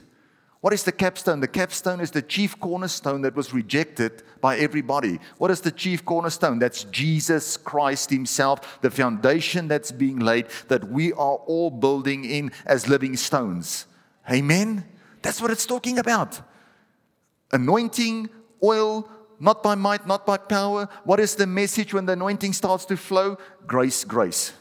[0.61, 1.39] What is the capstone?
[1.39, 5.19] The capstone is the chief cornerstone that was rejected by everybody.
[5.37, 6.59] What is the chief cornerstone?
[6.59, 12.51] That's Jesus Christ Himself, the foundation that's being laid that we are all building in
[12.65, 13.85] as living stones.
[14.29, 14.83] Amen?
[15.21, 16.41] That's what it's talking about.
[17.53, 18.29] Anointing,
[18.61, 20.89] oil, not by might, not by power.
[21.05, 23.37] What is the message when the anointing starts to flow?
[23.65, 24.51] Grace, grace.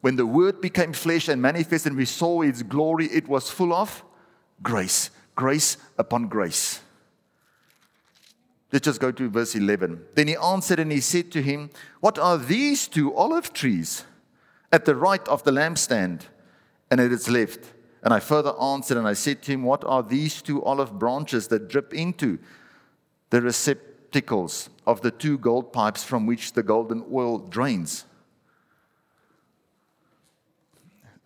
[0.00, 3.74] When the word became flesh and manifested and we saw its glory, it was full
[3.74, 4.02] of
[4.62, 6.80] grace grace upon grace.
[8.72, 10.02] Let's just go to verse 11.
[10.14, 14.04] Then he answered and he said to him, What are these two olive trees
[14.72, 16.22] at the right of the lampstand
[16.90, 17.60] and at its left?
[18.02, 21.48] And I further answered and I said to him, What are these two olive branches
[21.48, 22.38] that drip into
[23.28, 28.06] the receptacles of the two gold pipes from which the golden oil drains?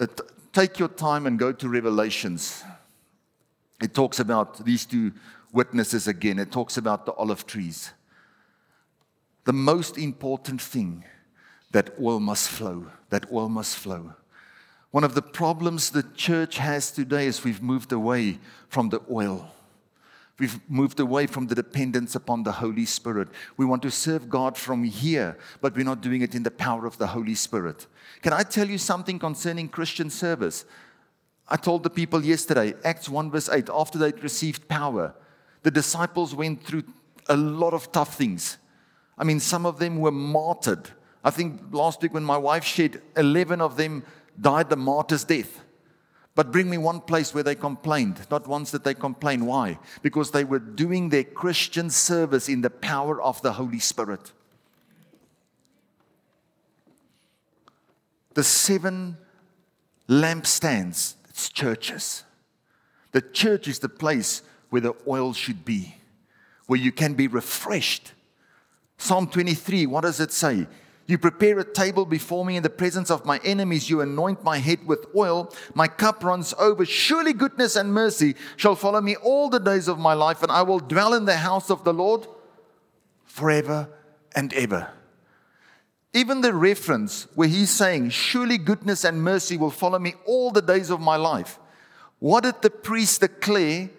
[0.01, 0.07] Uh,
[0.53, 2.65] take your time and go to Revelations.
[3.81, 5.13] It talks about these two
[5.53, 7.93] witnesses again, it talks about the olive trees.
[9.45, 11.05] The most important thing
[11.71, 14.15] that oil must flow, that oil must flow.
[14.91, 19.51] One of the problems the church has today is we've moved away from the oil.
[20.39, 23.29] We've moved away from the dependence upon the Holy Spirit.
[23.57, 26.87] We want to serve God from here, but we're not doing it in the power
[26.87, 27.87] of the Holy Spirit.
[28.21, 30.67] Can I tell you something concerning Christian service?
[31.49, 35.15] I told the people yesterday, Acts 1, verse 8, after they'd received power,
[35.63, 36.85] the disciples went through
[37.29, 38.59] a lot of tough things.
[39.19, 40.91] I mean, some of them were martyred.
[41.25, 44.05] I think last week when my wife shared, 11 of them
[44.41, 45.61] died the martyr's death.
[46.35, 48.21] But bring me one place where they complained.
[48.31, 49.47] Not once did they complain.
[49.47, 49.79] Why?
[50.03, 54.33] Because they were doing their Christian service in the power of the Holy Spirit.
[58.35, 59.17] The seven
[60.11, 62.25] lampstands, it's churches.
[63.13, 65.97] The church is the place where the oil should be,
[66.67, 68.15] where you can be refreshed.
[68.97, 70.67] Psalm 23, what does it say?
[71.05, 73.91] You prepare a table before me in the presence of my enemies.
[73.91, 75.53] You anoint my head with oil.
[75.75, 76.87] My cup runs over.
[76.87, 80.63] Surely goodness and mercy shall follow me all the days of my life, and I
[80.63, 82.27] will dwell in the house of the Lord
[83.27, 83.91] forever
[84.35, 84.89] and ever.
[86.17, 90.63] Even the reference where he's saying, Surely goodness and mercy will follow me all the
[90.63, 91.59] days of my life.
[92.21, 93.91] What did the priest declare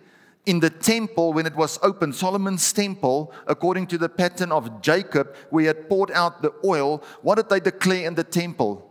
[0.48, 5.36] in the temple when it was open, Solomon's temple, according to the pattern of Jacob,
[5.52, 8.90] where he had poured out the oil, what did they declare in the temple?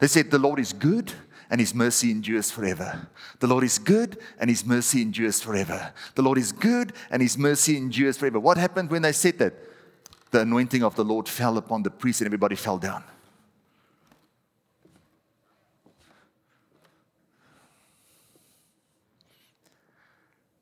[0.00, 1.12] They said, The Lord is good
[1.48, 3.06] and his mercy endures forever.
[3.38, 5.92] The Lord is good and his mercy endures forever.
[6.16, 8.40] The Lord is good and his mercy endures forever.
[8.40, 9.54] What happened when they said that?
[10.30, 13.04] The anointing of the Lord fell upon the priest and everybody fell down.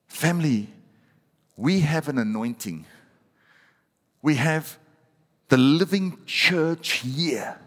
[0.07, 0.69] Family,
[1.57, 2.87] we have an anointing.
[4.23, 4.79] We have
[5.49, 7.59] the living church here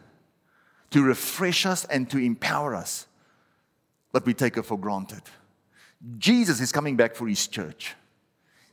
[0.92, 3.06] to refresh us and to empower us,
[4.12, 5.22] but we take it for granted.
[6.18, 7.96] Jesus is coming back for his church.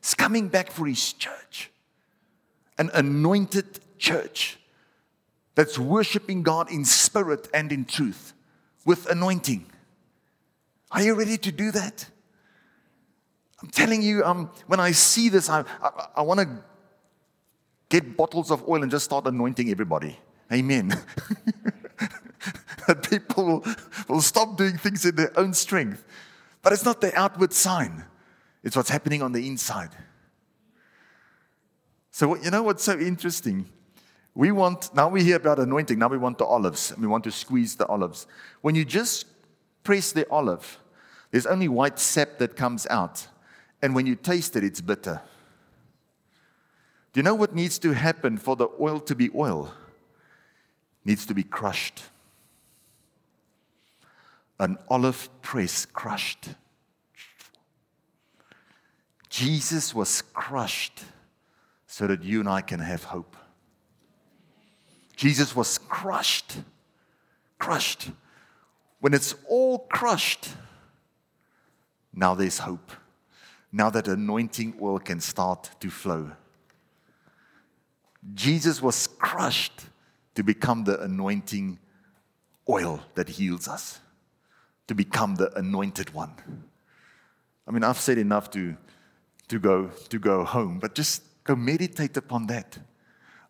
[0.00, 1.70] He's coming back for his church.
[2.78, 4.58] An anointed church
[5.54, 8.32] that's worshiping God in spirit and in truth
[8.84, 9.66] with anointing.
[10.90, 12.08] Are you ready to do that?
[13.62, 16.48] I'm telling you, um, when I see this, I, I, I want to
[17.88, 20.18] get bottles of oil and just start anointing everybody.
[20.52, 20.88] Amen.
[22.86, 23.64] that people will,
[24.08, 26.04] will stop doing things in their own strength.
[26.62, 28.04] But it's not the outward sign,
[28.62, 29.90] it's what's happening on the inside.
[32.14, 33.68] So, you know what's so interesting?
[34.36, 37.24] We want, now we hear about anointing, now we want the olives, and we want
[37.24, 38.28] to squeeze the olives.
[38.60, 39.26] When you just
[39.82, 40.78] press the olive,
[41.32, 43.26] there's only white sap that comes out.
[43.82, 45.22] And when you taste it, it's bitter.
[47.12, 49.74] Do you know what needs to happen for the oil to be oil?
[51.04, 52.04] It needs to be crushed.
[54.60, 56.50] An olive press crushed.
[59.28, 61.02] Jesus was crushed
[61.94, 63.36] so that you and I can have hope.
[65.16, 66.56] Jesus was crushed.
[67.58, 68.10] Crushed.
[69.00, 70.48] When it's all crushed,
[72.12, 72.90] now there's hope
[73.74, 76.30] now that anointing oil can start to flow.
[78.34, 79.86] Jesus was crushed
[80.36, 81.80] to become the anointing
[82.70, 83.98] oil that heals us,
[84.86, 86.34] to become the anointed one.
[87.66, 88.76] I mean, I've said enough to,
[89.48, 92.78] to, go, to go home, but just go meditate upon that.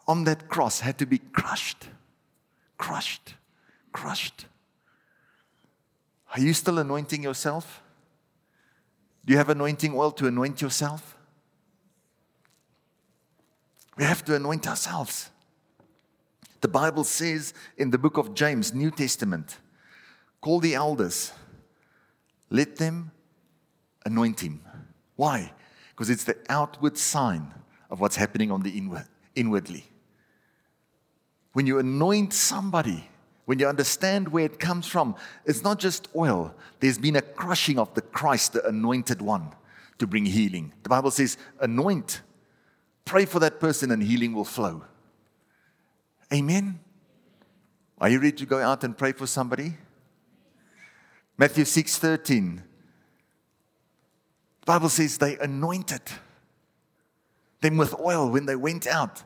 [0.07, 1.88] On that cross had to be crushed,
[2.77, 3.35] crushed,
[3.92, 4.46] crushed.
[6.35, 7.81] Are you still anointing yourself?
[9.25, 11.16] Do you have anointing oil to anoint yourself?
[13.96, 15.31] We have to anoint ourselves.
[16.60, 19.58] The Bible says in the book of James, New Testament,
[20.40, 21.33] call the elders,
[22.50, 23.12] let them
[24.04, 24.60] anoint him.
[25.16, 25.52] Why?
[25.90, 27.54] Because it's the outward sign
[27.94, 29.84] of what's happening on the inward, inwardly.
[31.52, 33.08] When you anoint somebody,
[33.44, 35.14] when you understand where it comes from,
[35.44, 36.52] it's not just oil.
[36.80, 39.52] There's been a crushing of the Christ, the anointed one,
[39.98, 40.72] to bring healing.
[40.82, 42.22] The Bible says, anoint,
[43.04, 44.82] pray for that person, and healing will flow.
[46.32, 46.80] Amen.
[48.00, 49.74] Are you ready to go out and pray for somebody?
[51.38, 52.56] Matthew 6:13.
[52.56, 52.62] The
[54.66, 56.02] Bible says they anointed
[57.65, 59.25] them with oil when they went out.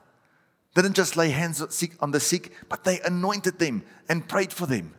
[0.74, 1.60] They didn't just lay hands
[2.00, 4.94] on the sick, but they anointed them and prayed for them.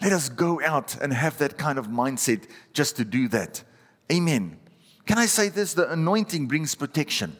[0.00, 3.62] Let us go out and have that kind of mindset just to do that.
[4.10, 4.58] Amen.
[5.06, 5.74] Can I say this?
[5.74, 7.36] The anointing brings protection.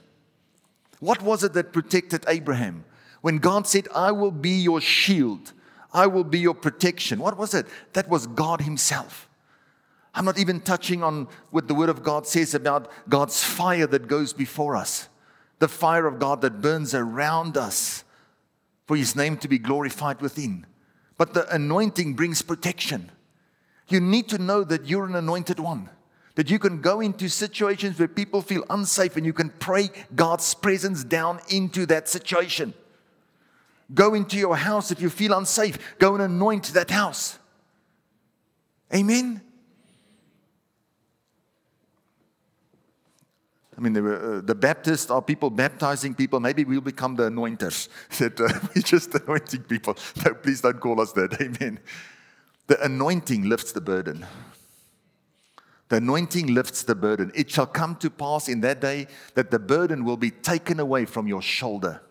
[1.01, 2.85] What was it that protected Abraham?
[3.23, 5.53] When God said, I will be your shield,
[5.93, 7.19] I will be your protection.
[7.19, 7.67] What was it?
[7.95, 9.29] That was God Himself.
[10.15, 14.09] I'm not even touching on what the Word of God says about God's fire that
[14.09, 15.09] goes before us,
[15.59, 18.05] the fire of God that burns around us
[18.87, 20.67] for His name to be glorified within.
[21.17, 23.11] But the anointing brings protection.
[23.89, 25.89] You need to know that you're an anointed one.
[26.35, 30.55] That you can go into situations where people feel unsafe and you can pray God's
[30.55, 32.73] presence down into that situation.
[33.93, 37.39] Go into your house if you feel unsafe, go and anoint that house.
[38.95, 39.43] Amen.
[43.77, 46.41] I mean, were, uh, the Baptists are people baptizing people.
[46.41, 47.89] Maybe we'll become the anointers.
[48.19, 49.97] That uh, we're just anointing people.
[50.25, 51.41] No, please don't call us that.
[51.41, 51.81] Amen.
[52.67, 54.27] The anointing lifts the burden.
[55.89, 57.33] The anointing lifts the burden.
[57.35, 61.05] It shall come to pass in that day that the burden will be taken away
[61.05, 62.03] from your shoulder.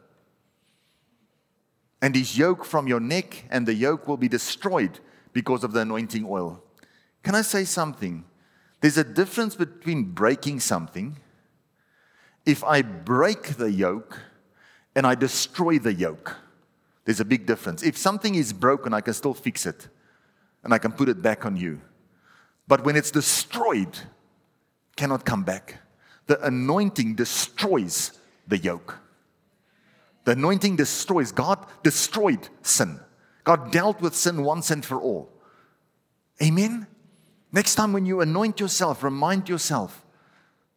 [2.02, 5.00] And his yoke from your neck, and the yoke will be destroyed
[5.34, 6.64] because of the anointing oil.
[7.24, 8.26] Can I say something?
[8.82, 11.18] There's a difference between breaking something.
[12.46, 14.20] If I break the yoke
[14.96, 16.38] and I destroy the yoke,
[17.06, 17.84] there's a big difference.
[17.84, 19.88] If something is broken, I can still fix it
[20.64, 21.82] and I can put it back on you.
[22.68, 23.98] But when it's destroyed,
[24.96, 25.80] cannot come back.
[26.28, 28.18] The anointing destroys
[28.48, 29.00] the yoke.
[30.24, 31.32] The anointing destroys.
[31.32, 33.00] God destroyed sin.
[33.44, 35.30] God dealt with sin once and for all.
[36.42, 36.88] Amen.
[37.52, 40.06] Next time when you anoint yourself, remind yourself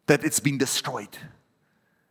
[0.07, 1.17] that it's been destroyed.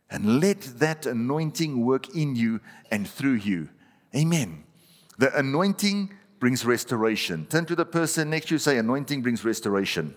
[0.09, 3.69] And let that anointing work in you and through you.
[4.15, 4.63] Amen.
[5.17, 7.45] The anointing brings restoration.
[7.47, 10.15] Turn to the person next to you, say, Anointing brings restoration.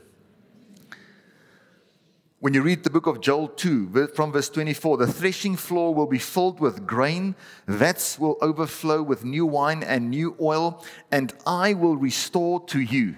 [2.41, 6.07] When you read the book of Joel 2, from verse 24, the threshing floor will
[6.07, 7.35] be filled with grain,
[7.67, 13.17] vats will overflow with new wine and new oil, and I will restore to you.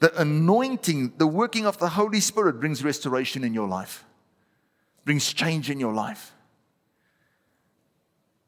[0.00, 4.04] The anointing, the working of the Holy Spirit brings restoration in your life,
[5.04, 6.32] brings change in your life.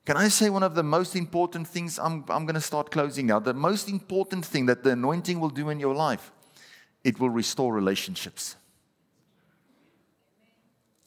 [0.04, 1.98] Can I say one of the most important things?
[1.98, 3.38] I'm, I'm going to start closing now.
[3.38, 6.30] The most important thing that the anointing will do in your life,
[7.02, 8.56] it will restore relationships.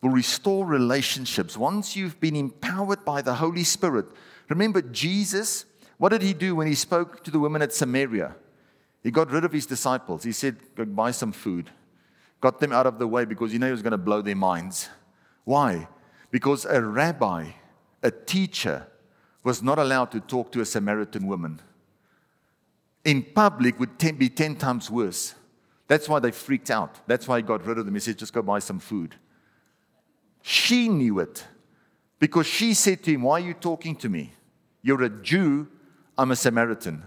[0.01, 1.55] Will restore relationships.
[1.55, 4.07] Once you've been empowered by the Holy Spirit.
[4.49, 5.65] Remember, Jesus,
[5.97, 8.35] what did he do when he spoke to the women at Samaria?
[9.03, 10.23] He got rid of his disciples.
[10.23, 11.69] He said, Go buy some food.
[12.41, 14.35] Got them out of the way because he knew he was going to blow their
[14.35, 14.89] minds.
[15.47, 15.87] Why?
[16.29, 17.51] Because a rabbi
[18.03, 18.85] a teacher
[19.45, 21.61] was not allowed to talk to a Samaritan woman.
[23.05, 25.35] In public would ten, be 10 times worse.
[25.87, 26.99] That's why they freaked out.
[27.07, 27.93] That's why he got rid of them.
[27.93, 29.15] He said, just go buy some food.
[30.41, 31.45] She knew it
[32.19, 34.33] because she said to him, Why are you talking to me?
[34.81, 35.69] You're a Jew,
[36.17, 37.03] I'm a Samaritan.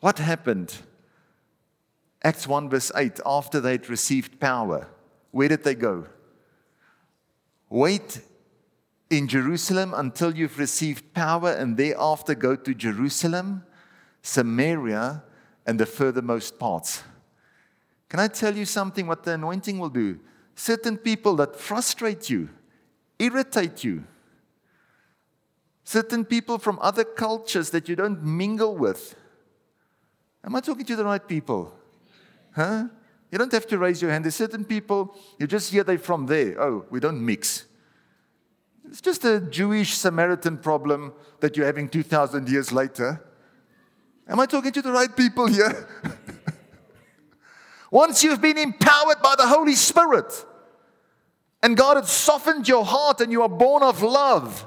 [0.00, 0.74] What happened?
[2.24, 4.88] Acts 1, verse 8, after they'd received power,
[5.32, 6.06] where did they go?
[7.68, 8.20] Wait
[9.10, 13.64] in Jerusalem until you've received power, and thereafter go to Jerusalem,
[14.22, 15.24] Samaria,
[15.66, 17.02] and the furthermost parts.
[18.08, 20.20] Can I tell you something what the anointing will do?
[20.54, 22.50] Certain people that frustrate you,
[23.18, 24.04] irritate you,
[25.82, 29.16] certain people from other cultures that you don't mingle with.
[30.44, 31.72] Am I talking to the right people?
[32.54, 32.84] Huh?
[33.30, 34.24] You don't have to raise your hand.
[34.24, 36.60] There's certain people, you just hear they're from there.
[36.60, 37.64] Oh, we don't mix.
[38.88, 43.24] It's just a Jewish Samaritan problem that you're having 2,000 years later.
[44.28, 45.88] Am I talking to the right people here?
[47.90, 50.44] Once you've been empowered by the Holy Spirit
[51.62, 54.66] and God has softened your heart and you are born of love,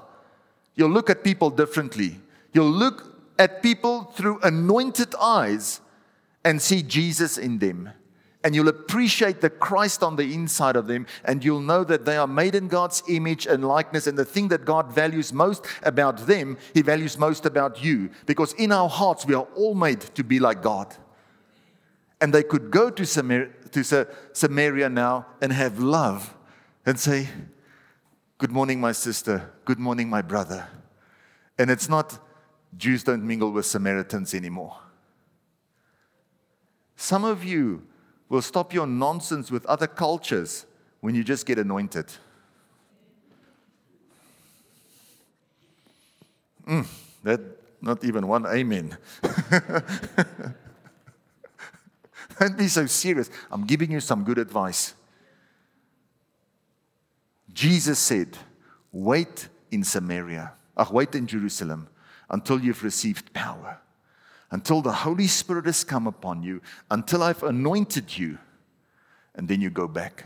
[0.76, 2.20] you'll look at people differently.
[2.54, 5.82] You'll look at people through anointed eyes
[6.46, 7.90] and see Jesus in them
[8.46, 12.16] and you'll appreciate the Christ on the inside of them, and you'll know that they
[12.16, 14.06] are made in God's image and likeness.
[14.06, 18.12] And the thing that God values most about them, He values most about you.
[18.28, 20.96] Because in our hearts, we are all made to be like God.
[22.22, 26.36] And they could go to Samaria, to Samaria now and have love
[26.86, 27.28] and say,
[28.38, 29.54] Good morning, my sister.
[29.66, 30.68] Good morning, my brother.
[31.58, 32.20] And it's not
[32.78, 34.78] Jews don't mingle with Samaritans anymore.
[36.96, 37.86] Some of you
[38.30, 40.66] will stop your nonsense with other cultures
[41.02, 42.08] when you just get anointed.
[46.68, 46.88] Mm,
[47.24, 47.42] that
[47.82, 48.98] not even one amen.
[52.40, 53.30] Don't be so serious.
[53.52, 54.96] I'm giving you some good advice.
[57.54, 58.38] Jesus said,
[58.92, 61.88] Wait in Samaria, ach, wait in Jerusalem
[62.30, 63.80] until you've received power,
[64.52, 68.38] until the Holy Spirit has come upon you, until I've anointed you,
[69.36, 70.26] and then you go back.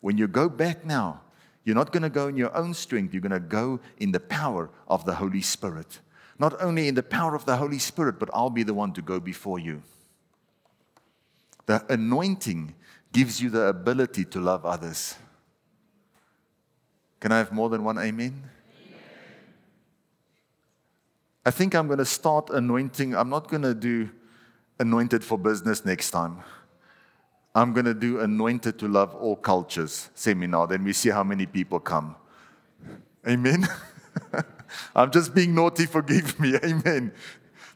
[0.00, 1.20] When you go back now,
[1.64, 4.20] you're not going to go in your own strength, you're going to go in the
[4.20, 6.00] power of the Holy Spirit.
[6.38, 9.02] Not only in the power of the Holy Spirit, but I'll be the one to
[9.02, 9.82] go before you.
[11.66, 12.74] The anointing
[13.12, 15.14] gives you the ability to love others.
[17.20, 18.42] Can I have more than one amen?
[21.44, 23.16] I think I'm going to start anointing.
[23.16, 24.10] I'm not going to do
[24.78, 26.38] anointed for business next time.
[27.54, 30.66] I'm going to do anointed to love all cultures seminar.
[30.66, 32.16] Then we see how many people come.
[33.28, 33.68] Amen.
[34.96, 36.54] I'm just being naughty, forgive me.
[36.64, 37.12] Amen.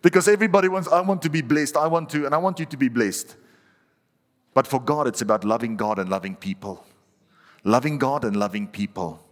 [0.01, 1.77] Because everybody wants, I want to be blessed.
[1.77, 3.37] I want to, and I want you to be blessed.
[4.55, 6.87] But for God, it's about loving God and loving people.
[7.65, 9.23] Loving God and loving people.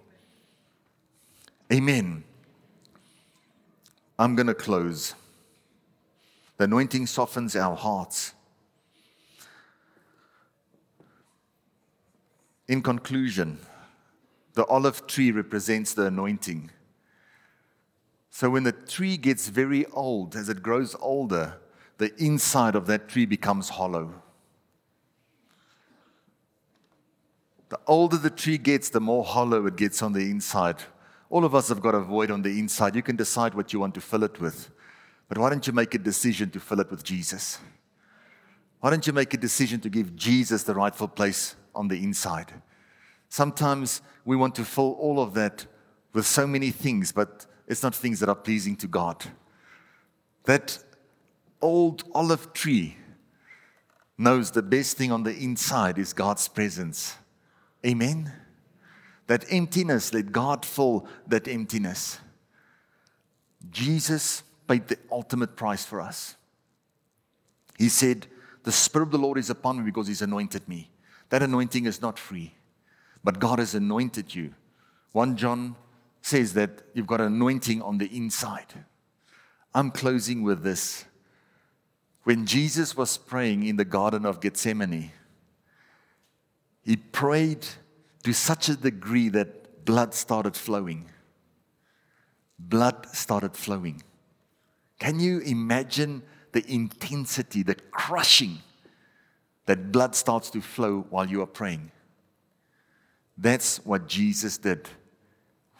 [1.72, 2.24] Amen.
[4.18, 5.14] I'm going to close.
[6.56, 8.32] The anointing softens our hearts.
[12.68, 13.58] In conclusion,
[14.54, 16.70] the olive tree represents the anointing.
[18.30, 21.58] So when the tree gets very old, as it grows older,
[21.98, 24.22] the inside of that tree becomes hollow.
[27.68, 30.76] The older the tree gets, the more hollow it gets on the inside.
[31.34, 32.94] All of us have got a void on the inside.
[32.94, 34.70] You can decide what you want to fill it with.
[35.28, 37.58] But why don't you make a decision to fill it with Jesus?
[38.78, 42.52] Why don't you make a decision to give Jesus the rightful place on the inside?
[43.30, 45.66] Sometimes we want to fill all of that
[46.12, 49.24] with so many things, but it's not things that are pleasing to God.
[50.44, 50.78] That
[51.60, 52.96] old olive tree
[54.16, 57.16] knows the best thing on the inside is God's presence.
[57.84, 58.32] Amen.
[59.26, 62.18] That emptiness, let God fill that emptiness.
[63.70, 66.36] Jesus paid the ultimate price for us.
[67.78, 68.26] He said,
[68.64, 70.90] The Spirit of the Lord is upon me because He's anointed me.
[71.30, 72.54] That anointing is not free,
[73.22, 74.54] but God has anointed you.
[75.12, 75.76] 1 John
[76.20, 78.84] says that you've got anointing on the inside.
[79.74, 81.04] I'm closing with this.
[82.24, 85.12] When Jesus was praying in the Garden of Gethsemane,
[86.82, 87.66] he prayed
[88.24, 91.10] to such a degree that blood started flowing.
[92.58, 94.02] Blood started flowing.
[94.98, 96.22] Can you imagine
[96.52, 98.58] the intensity, the crushing
[99.66, 101.90] that blood starts to flow while you are praying?
[103.36, 104.88] That's what Jesus did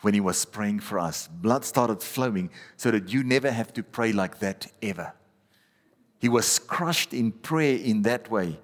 [0.02, 1.28] when he was praying for us.
[1.28, 5.14] Blood started flowing so that you never have to pray like that ever.
[6.20, 8.58] He was crushed in prayer in that way.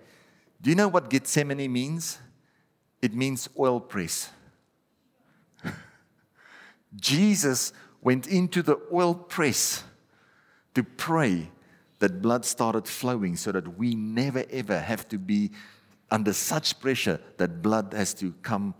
[0.61, 2.19] Do you know what Gethsemane means?
[3.03, 4.31] It means oil press.
[6.97, 7.73] Jesus
[8.03, 9.85] went into the oil press
[10.75, 11.51] to pray
[11.99, 15.51] that blood started flowing so that we never ever have to be
[16.11, 18.75] under such pressure that blood has to come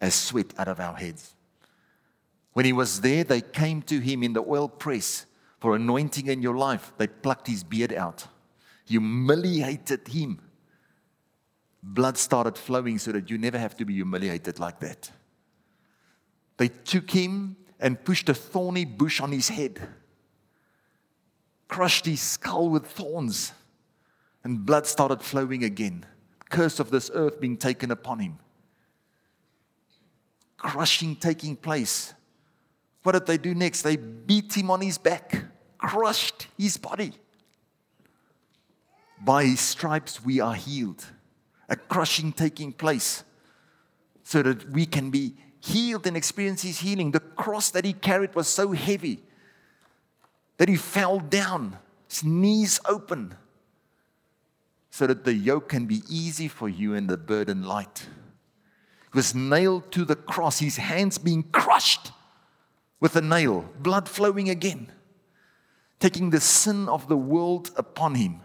[0.00, 1.34] as sweat out of our heads.
[2.52, 5.26] When he was there, they came to him in the oil press
[5.60, 6.92] for anointing in your life.
[6.98, 8.26] They plucked his beard out,
[8.84, 10.40] humiliated him
[11.84, 15.10] blood started flowing so that you never have to be humiliated like that.
[16.56, 19.86] They took him and pushed a thorny bush on his head,
[21.68, 23.52] crushed his skull with thorns,
[24.42, 26.06] and blood started flowing again.
[26.48, 28.38] Curse of this earth being taken upon him.
[30.56, 32.14] Crushing taking place.
[33.02, 33.82] What did they do next?
[33.82, 35.44] They beat him on his back,
[35.76, 37.12] crushed his body.
[39.20, 41.04] By his stripes we are healed
[41.68, 43.24] a crushing taking place
[44.22, 47.10] so that we can be healed and experience his healing.
[47.10, 49.22] The cross that he carried was so heavy
[50.56, 53.34] that he fell down, his knees open,
[54.90, 58.06] so that the yoke can be easy for you and the burden light.
[59.12, 62.12] He was nailed to the cross, his hands being crushed
[63.00, 64.92] with a nail, blood flowing again,
[65.98, 68.40] taking the sin of the world upon him,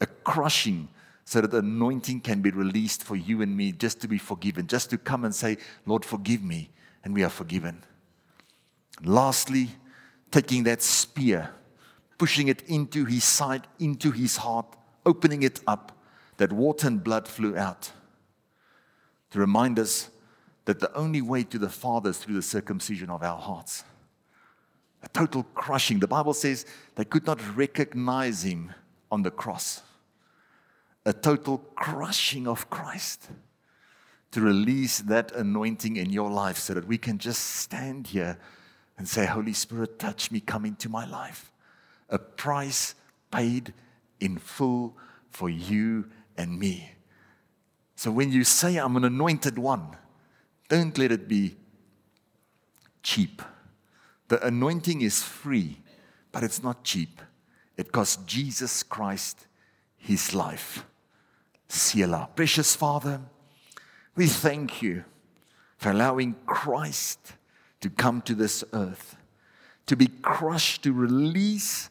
[0.00, 0.88] a crushing
[1.24, 4.66] so that the anointing can be released for you and me just to be forgiven,
[4.66, 5.56] just to come and say,
[5.86, 6.70] Lord, forgive me,
[7.02, 7.82] and we are forgiven.
[9.02, 9.70] Lastly,
[10.30, 11.50] taking that spear,
[12.18, 14.66] pushing it into his side, into his heart,
[15.06, 15.92] opening it up,
[16.36, 17.92] that water and blood flew out
[19.30, 20.10] to remind us
[20.64, 23.84] that the only way to the Father is through the circumcision of our hearts.
[25.02, 25.98] A total crushing.
[25.98, 26.64] The Bible says
[26.94, 28.72] they could not recognize him
[29.10, 29.82] on the cross.
[31.06, 33.28] A total crushing of Christ
[34.30, 38.38] to release that anointing in your life so that we can just stand here
[38.96, 41.52] and say, Holy Spirit, touch me, come into my life.
[42.08, 42.94] A price
[43.30, 43.72] paid
[44.20, 44.96] in full
[45.30, 46.92] for you and me.
[47.96, 49.96] So when you say, I'm an anointed one,
[50.68, 51.56] don't let it be
[53.02, 53.42] cheap.
[54.28, 55.80] The anointing is free,
[56.32, 57.20] but it's not cheap.
[57.76, 59.46] It cost Jesus Christ
[59.96, 60.84] his life.
[61.74, 62.28] Selah.
[62.36, 63.20] Precious Father,
[64.14, 65.04] we thank you
[65.76, 67.34] for allowing Christ
[67.80, 69.16] to come to this earth,
[69.86, 71.90] to be crushed, to release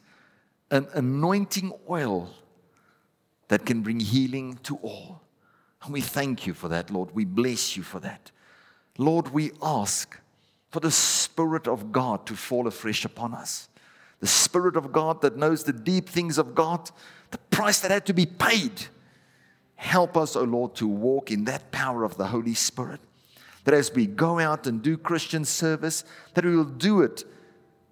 [0.70, 2.30] an anointing oil
[3.48, 5.20] that can bring healing to all.
[5.82, 7.14] And we thank you for that, Lord.
[7.14, 8.30] We bless you for that.
[8.96, 10.18] Lord, we ask
[10.70, 13.68] for the Spirit of God to fall afresh upon us.
[14.20, 16.90] The Spirit of God that knows the deep things of God,
[17.30, 18.86] the price that had to be paid.
[19.84, 23.00] Help us, O oh Lord, to walk in that power of the Holy Spirit.
[23.64, 27.24] That as we go out and do Christian service, that we will do it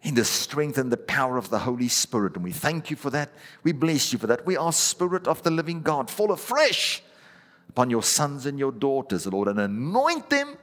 [0.02, 2.34] in the strength and the power of the Holy Spirit.
[2.34, 3.30] And we thank you for that.
[3.62, 4.46] We bless you for that.
[4.46, 7.02] We are Spirit of the living God, fall afresh
[7.68, 10.56] upon your sons and your daughters, Lord, and anoint them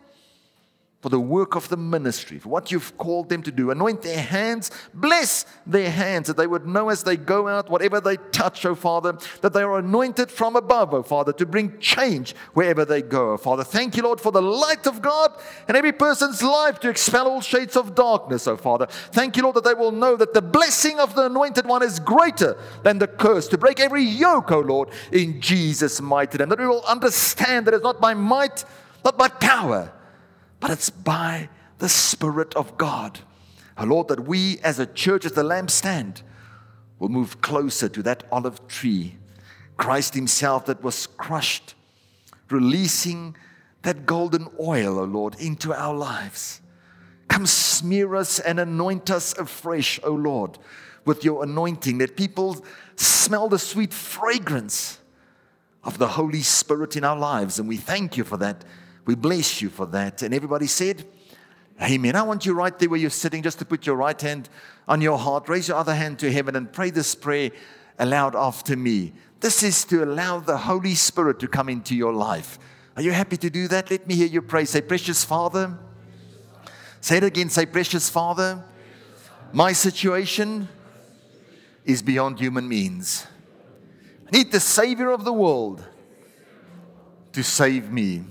[1.02, 3.72] for the work of the ministry, for what you've called them to do.
[3.72, 8.02] Anoint their hands, bless their hands, that they would know as they go out, whatever
[8.02, 11.46] they touch, O oh Father, that they are anointed from above, O oh Father, to
[11.46, 13.64] bring change wherever they go, O Father.
[13.64, 15.32] Thank you, Lord, for the light of God
[15.70, 18.88] in every person's life to expel all shades of darkness, O Father.
[18.88, 22.02] Thank you, Lord, that they will know that the blessing of the anointed one is
[22.02, 26.50] greater than the curse, to break every yoke, O Lord, in Jesus' mighty name.
[26.50, 28.66] That we will understand that it's not by might,
[29.02, 29.94] but by power
[30.60, 31.50] but it's by
[31.80, 33.20] the Spirit of God.
[33.78, 36.22] Oh Lord, that we as a church, as the lampstand,
[37.00, 39.16] will move closer to that olive tree.
[39.78, 41.74] Christ Himself that was crushed,
[42.50, 43.36] releasing
[43.84, 46.60] that golden oil, O oh Lord, into our lives.
[47.30, 50.58] Come smear us and anoint us afresh, O oh Lord,
[51.06, 52.66] with your anointing, that people
[52.98, 55.00] smell the sweet fragrance
[55.84, 57.58] of the Holy Spirit in our lives.
[57.58, 58.66] And we thank you for that.
[59.10, 60.22] We bless you for that.
[60.22, 61.04] And everybody said,
[61.82, 62.16] Amen.
[62.16, 64.50] I want you right there where you're sitting just to put your right hand
[64.88, 67.50] on your heart, raise your other hand to heaven, and pray this prayer
[67.98, 69.14] aloud after me.
[69.40, 72.60] This is to allow the Holy Spirit to come into your life.
[72.96, 73.90] Are you happy to do that?
[73.90, 74.66] Let me hear you pray.
[74.66, 75.76] Say, Precious Father.
[77.02, 77.50] Say it again.
[77.50, 78.64] Say, Precious Father.
[79.52, 80.68] My situation
[81.84, 83.26] is beyond human means.
[84.32, 85.84] I need the Savior of the world
[87.34, 88.26] to save me.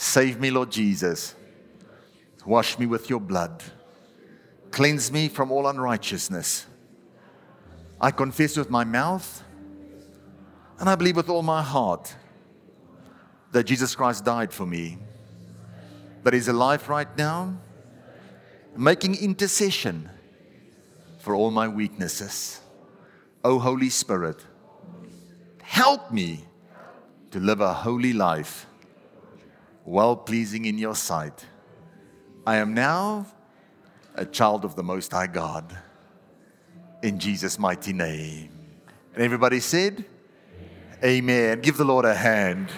[0.00, 1.34] Save me, Lord Jesus.
[2.46, 3.62] Wash me with your blood.
[4.70, 6.64] Cleanse me from all unrighteousness.
[8.00, 9.44] I confess with my mouth
[10.78, 12.16] and I believe with all my heart
[13.52, 14.96] that Jesus Christ died for me,
[16.22, 17.58] that He's alive right now,
[18.74, 20.08] making intercession
[21.18, 22.58] for all my weaknesses.
[23.44, 24.46] O oh, Holy Spirit,
[25.60, 26.46] help me
[27.32, 28.64] to live a holy life
[29.84, 31.46] well pleasing in your sight.
[32.46, 33.26] I am now
[34.14, 35.76] a child of the Most High God.
[37.02, 38.50] In Jesus' mighty name.
[39.14, 40.04] And everybody said,
[41.02, 41.04] Amen.
[41.04, 41.60] Amen.
[41.60, 42.70] Give the Lord a hand.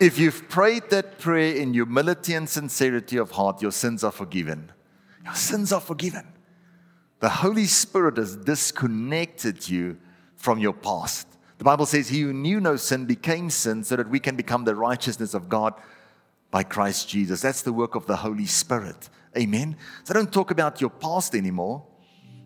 [0.00, 4.72] If you've prayed that prayer in humility and sincerity of heart, your sins are forgiven.
[5.22, 6.26] Your sins are forgiven.
[7.20, 9.98] The Holy Spirit has disconnected you
[10.36, 11.28] from your past.
[11.60, 14.64] The Bible says, He who knew no sin became sin so that we can become
[14.64, 15.74] the righteousness of God
[16.50, 17.42] by Christ Jesus.
[17.42, 19.10] That's the work of the Holy Spirit.
[19.36, 19.76] Amen.
[20.04, 21.84] So don't talk about your past anymore.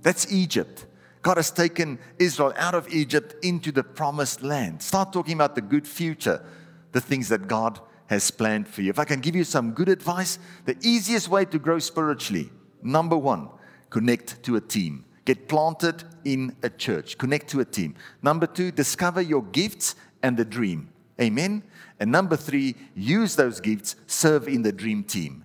[0.02, 0.86] That's Egypt.
[1.22, 4.82] God has taken Israel out of Egypt into the promised land.
[4.82, 6.44] Start talking about the good future,
[6.90, 8.90] the things that God has planned for you.
[8.90, 12.50] If I can give you some good advice, the easiest way to grow spiritually,
[12.82, 13.48] number one,
[13.90, 15.04] connect to a team.
[15.24, 17.16] Get planted in a church.
[17.16, 17.94] Connect to a team.
[18.22, 20.90] Number two, discover your gifts and the dream.
[21.20, 21.62] Amen.
[22.00, 25.44] And number three, use those gifts, serve in the dream team.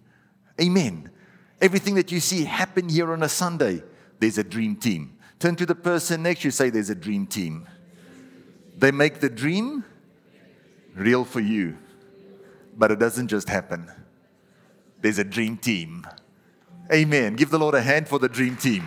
[0.60, 1.10] Amen.
[1.62, 3.84] Everything that you see happen here on a Sunday,
[4.20, 5.18] there's a dream team.
[5.40, 7.68] Turn to the person next to you, say, There's a dream team.
[8.78, 9.86] They make the dream
[10.96, 11.78] real for you,
[12.78, 13.90] but it doesn't just happen.
[15.02, 16.06] There's a dream team.
[16.92, 17.36] Amen.
[17.36, 18.84] Give the Lord a hand for the dream team.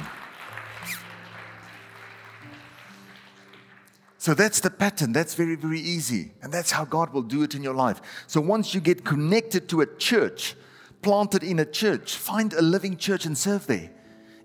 [4.22, 5.12] So that's the pattern.
[5.12, 6.30] That's very, very easy.
[6.42, 8.00] And that's how God will do it in your life.
[8.28, 10.54] So once you get connected to a church,
[11.02, 13.90] planted in a church, find a living church and serve there.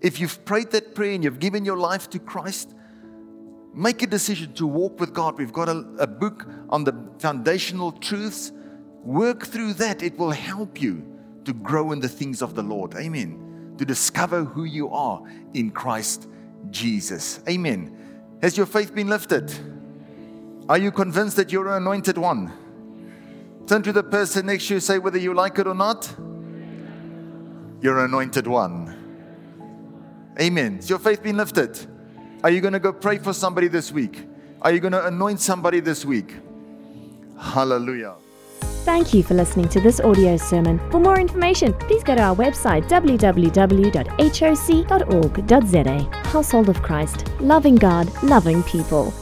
[0.00, 2.74] If you've prayed that prayer and you've given your life to Christ,
[3.72, 5.38] make a decision to walk with God.
[5.38, 8.50] We've got a, a book on the foundational truths.
[9.04, 11.06] Work through that, it will help you
[11.44, 12.96] to grow in the things of the Lord.
[12.96, 13.76] Amen.
[13.78, 15.22] To discover who you are
[15.54, 16.26] in Christ
[16.72, 17.38] Jesus.
[17.48, 17.94] Amen.
[18.42, 19.52] Has your faith been lifted?
[20.68, 22.52] Are you convinced that you're an anointed one?
[23.66, 26.14] Turn to the person next to you, say whether you like it or not.
[27.80, 28.94] You're an anointed one.
[30.40, 30.76] Amen.
[30.76, 31.78] Has your faith been lifted?
[32.44, 34.26] Are you going to go pray for somebody this week?
[34.62, 36.34] Are you going to anoint somebody this week?
[37.38, 38.14] Hallelujah.
[38.84, 40.78] Thank you for listening to this audio sermon.
[40.90, 43.48] For more information, please go to our website www.hoc.org.za.
[46.28, 49.12] Household of Christ, loving God, loving people.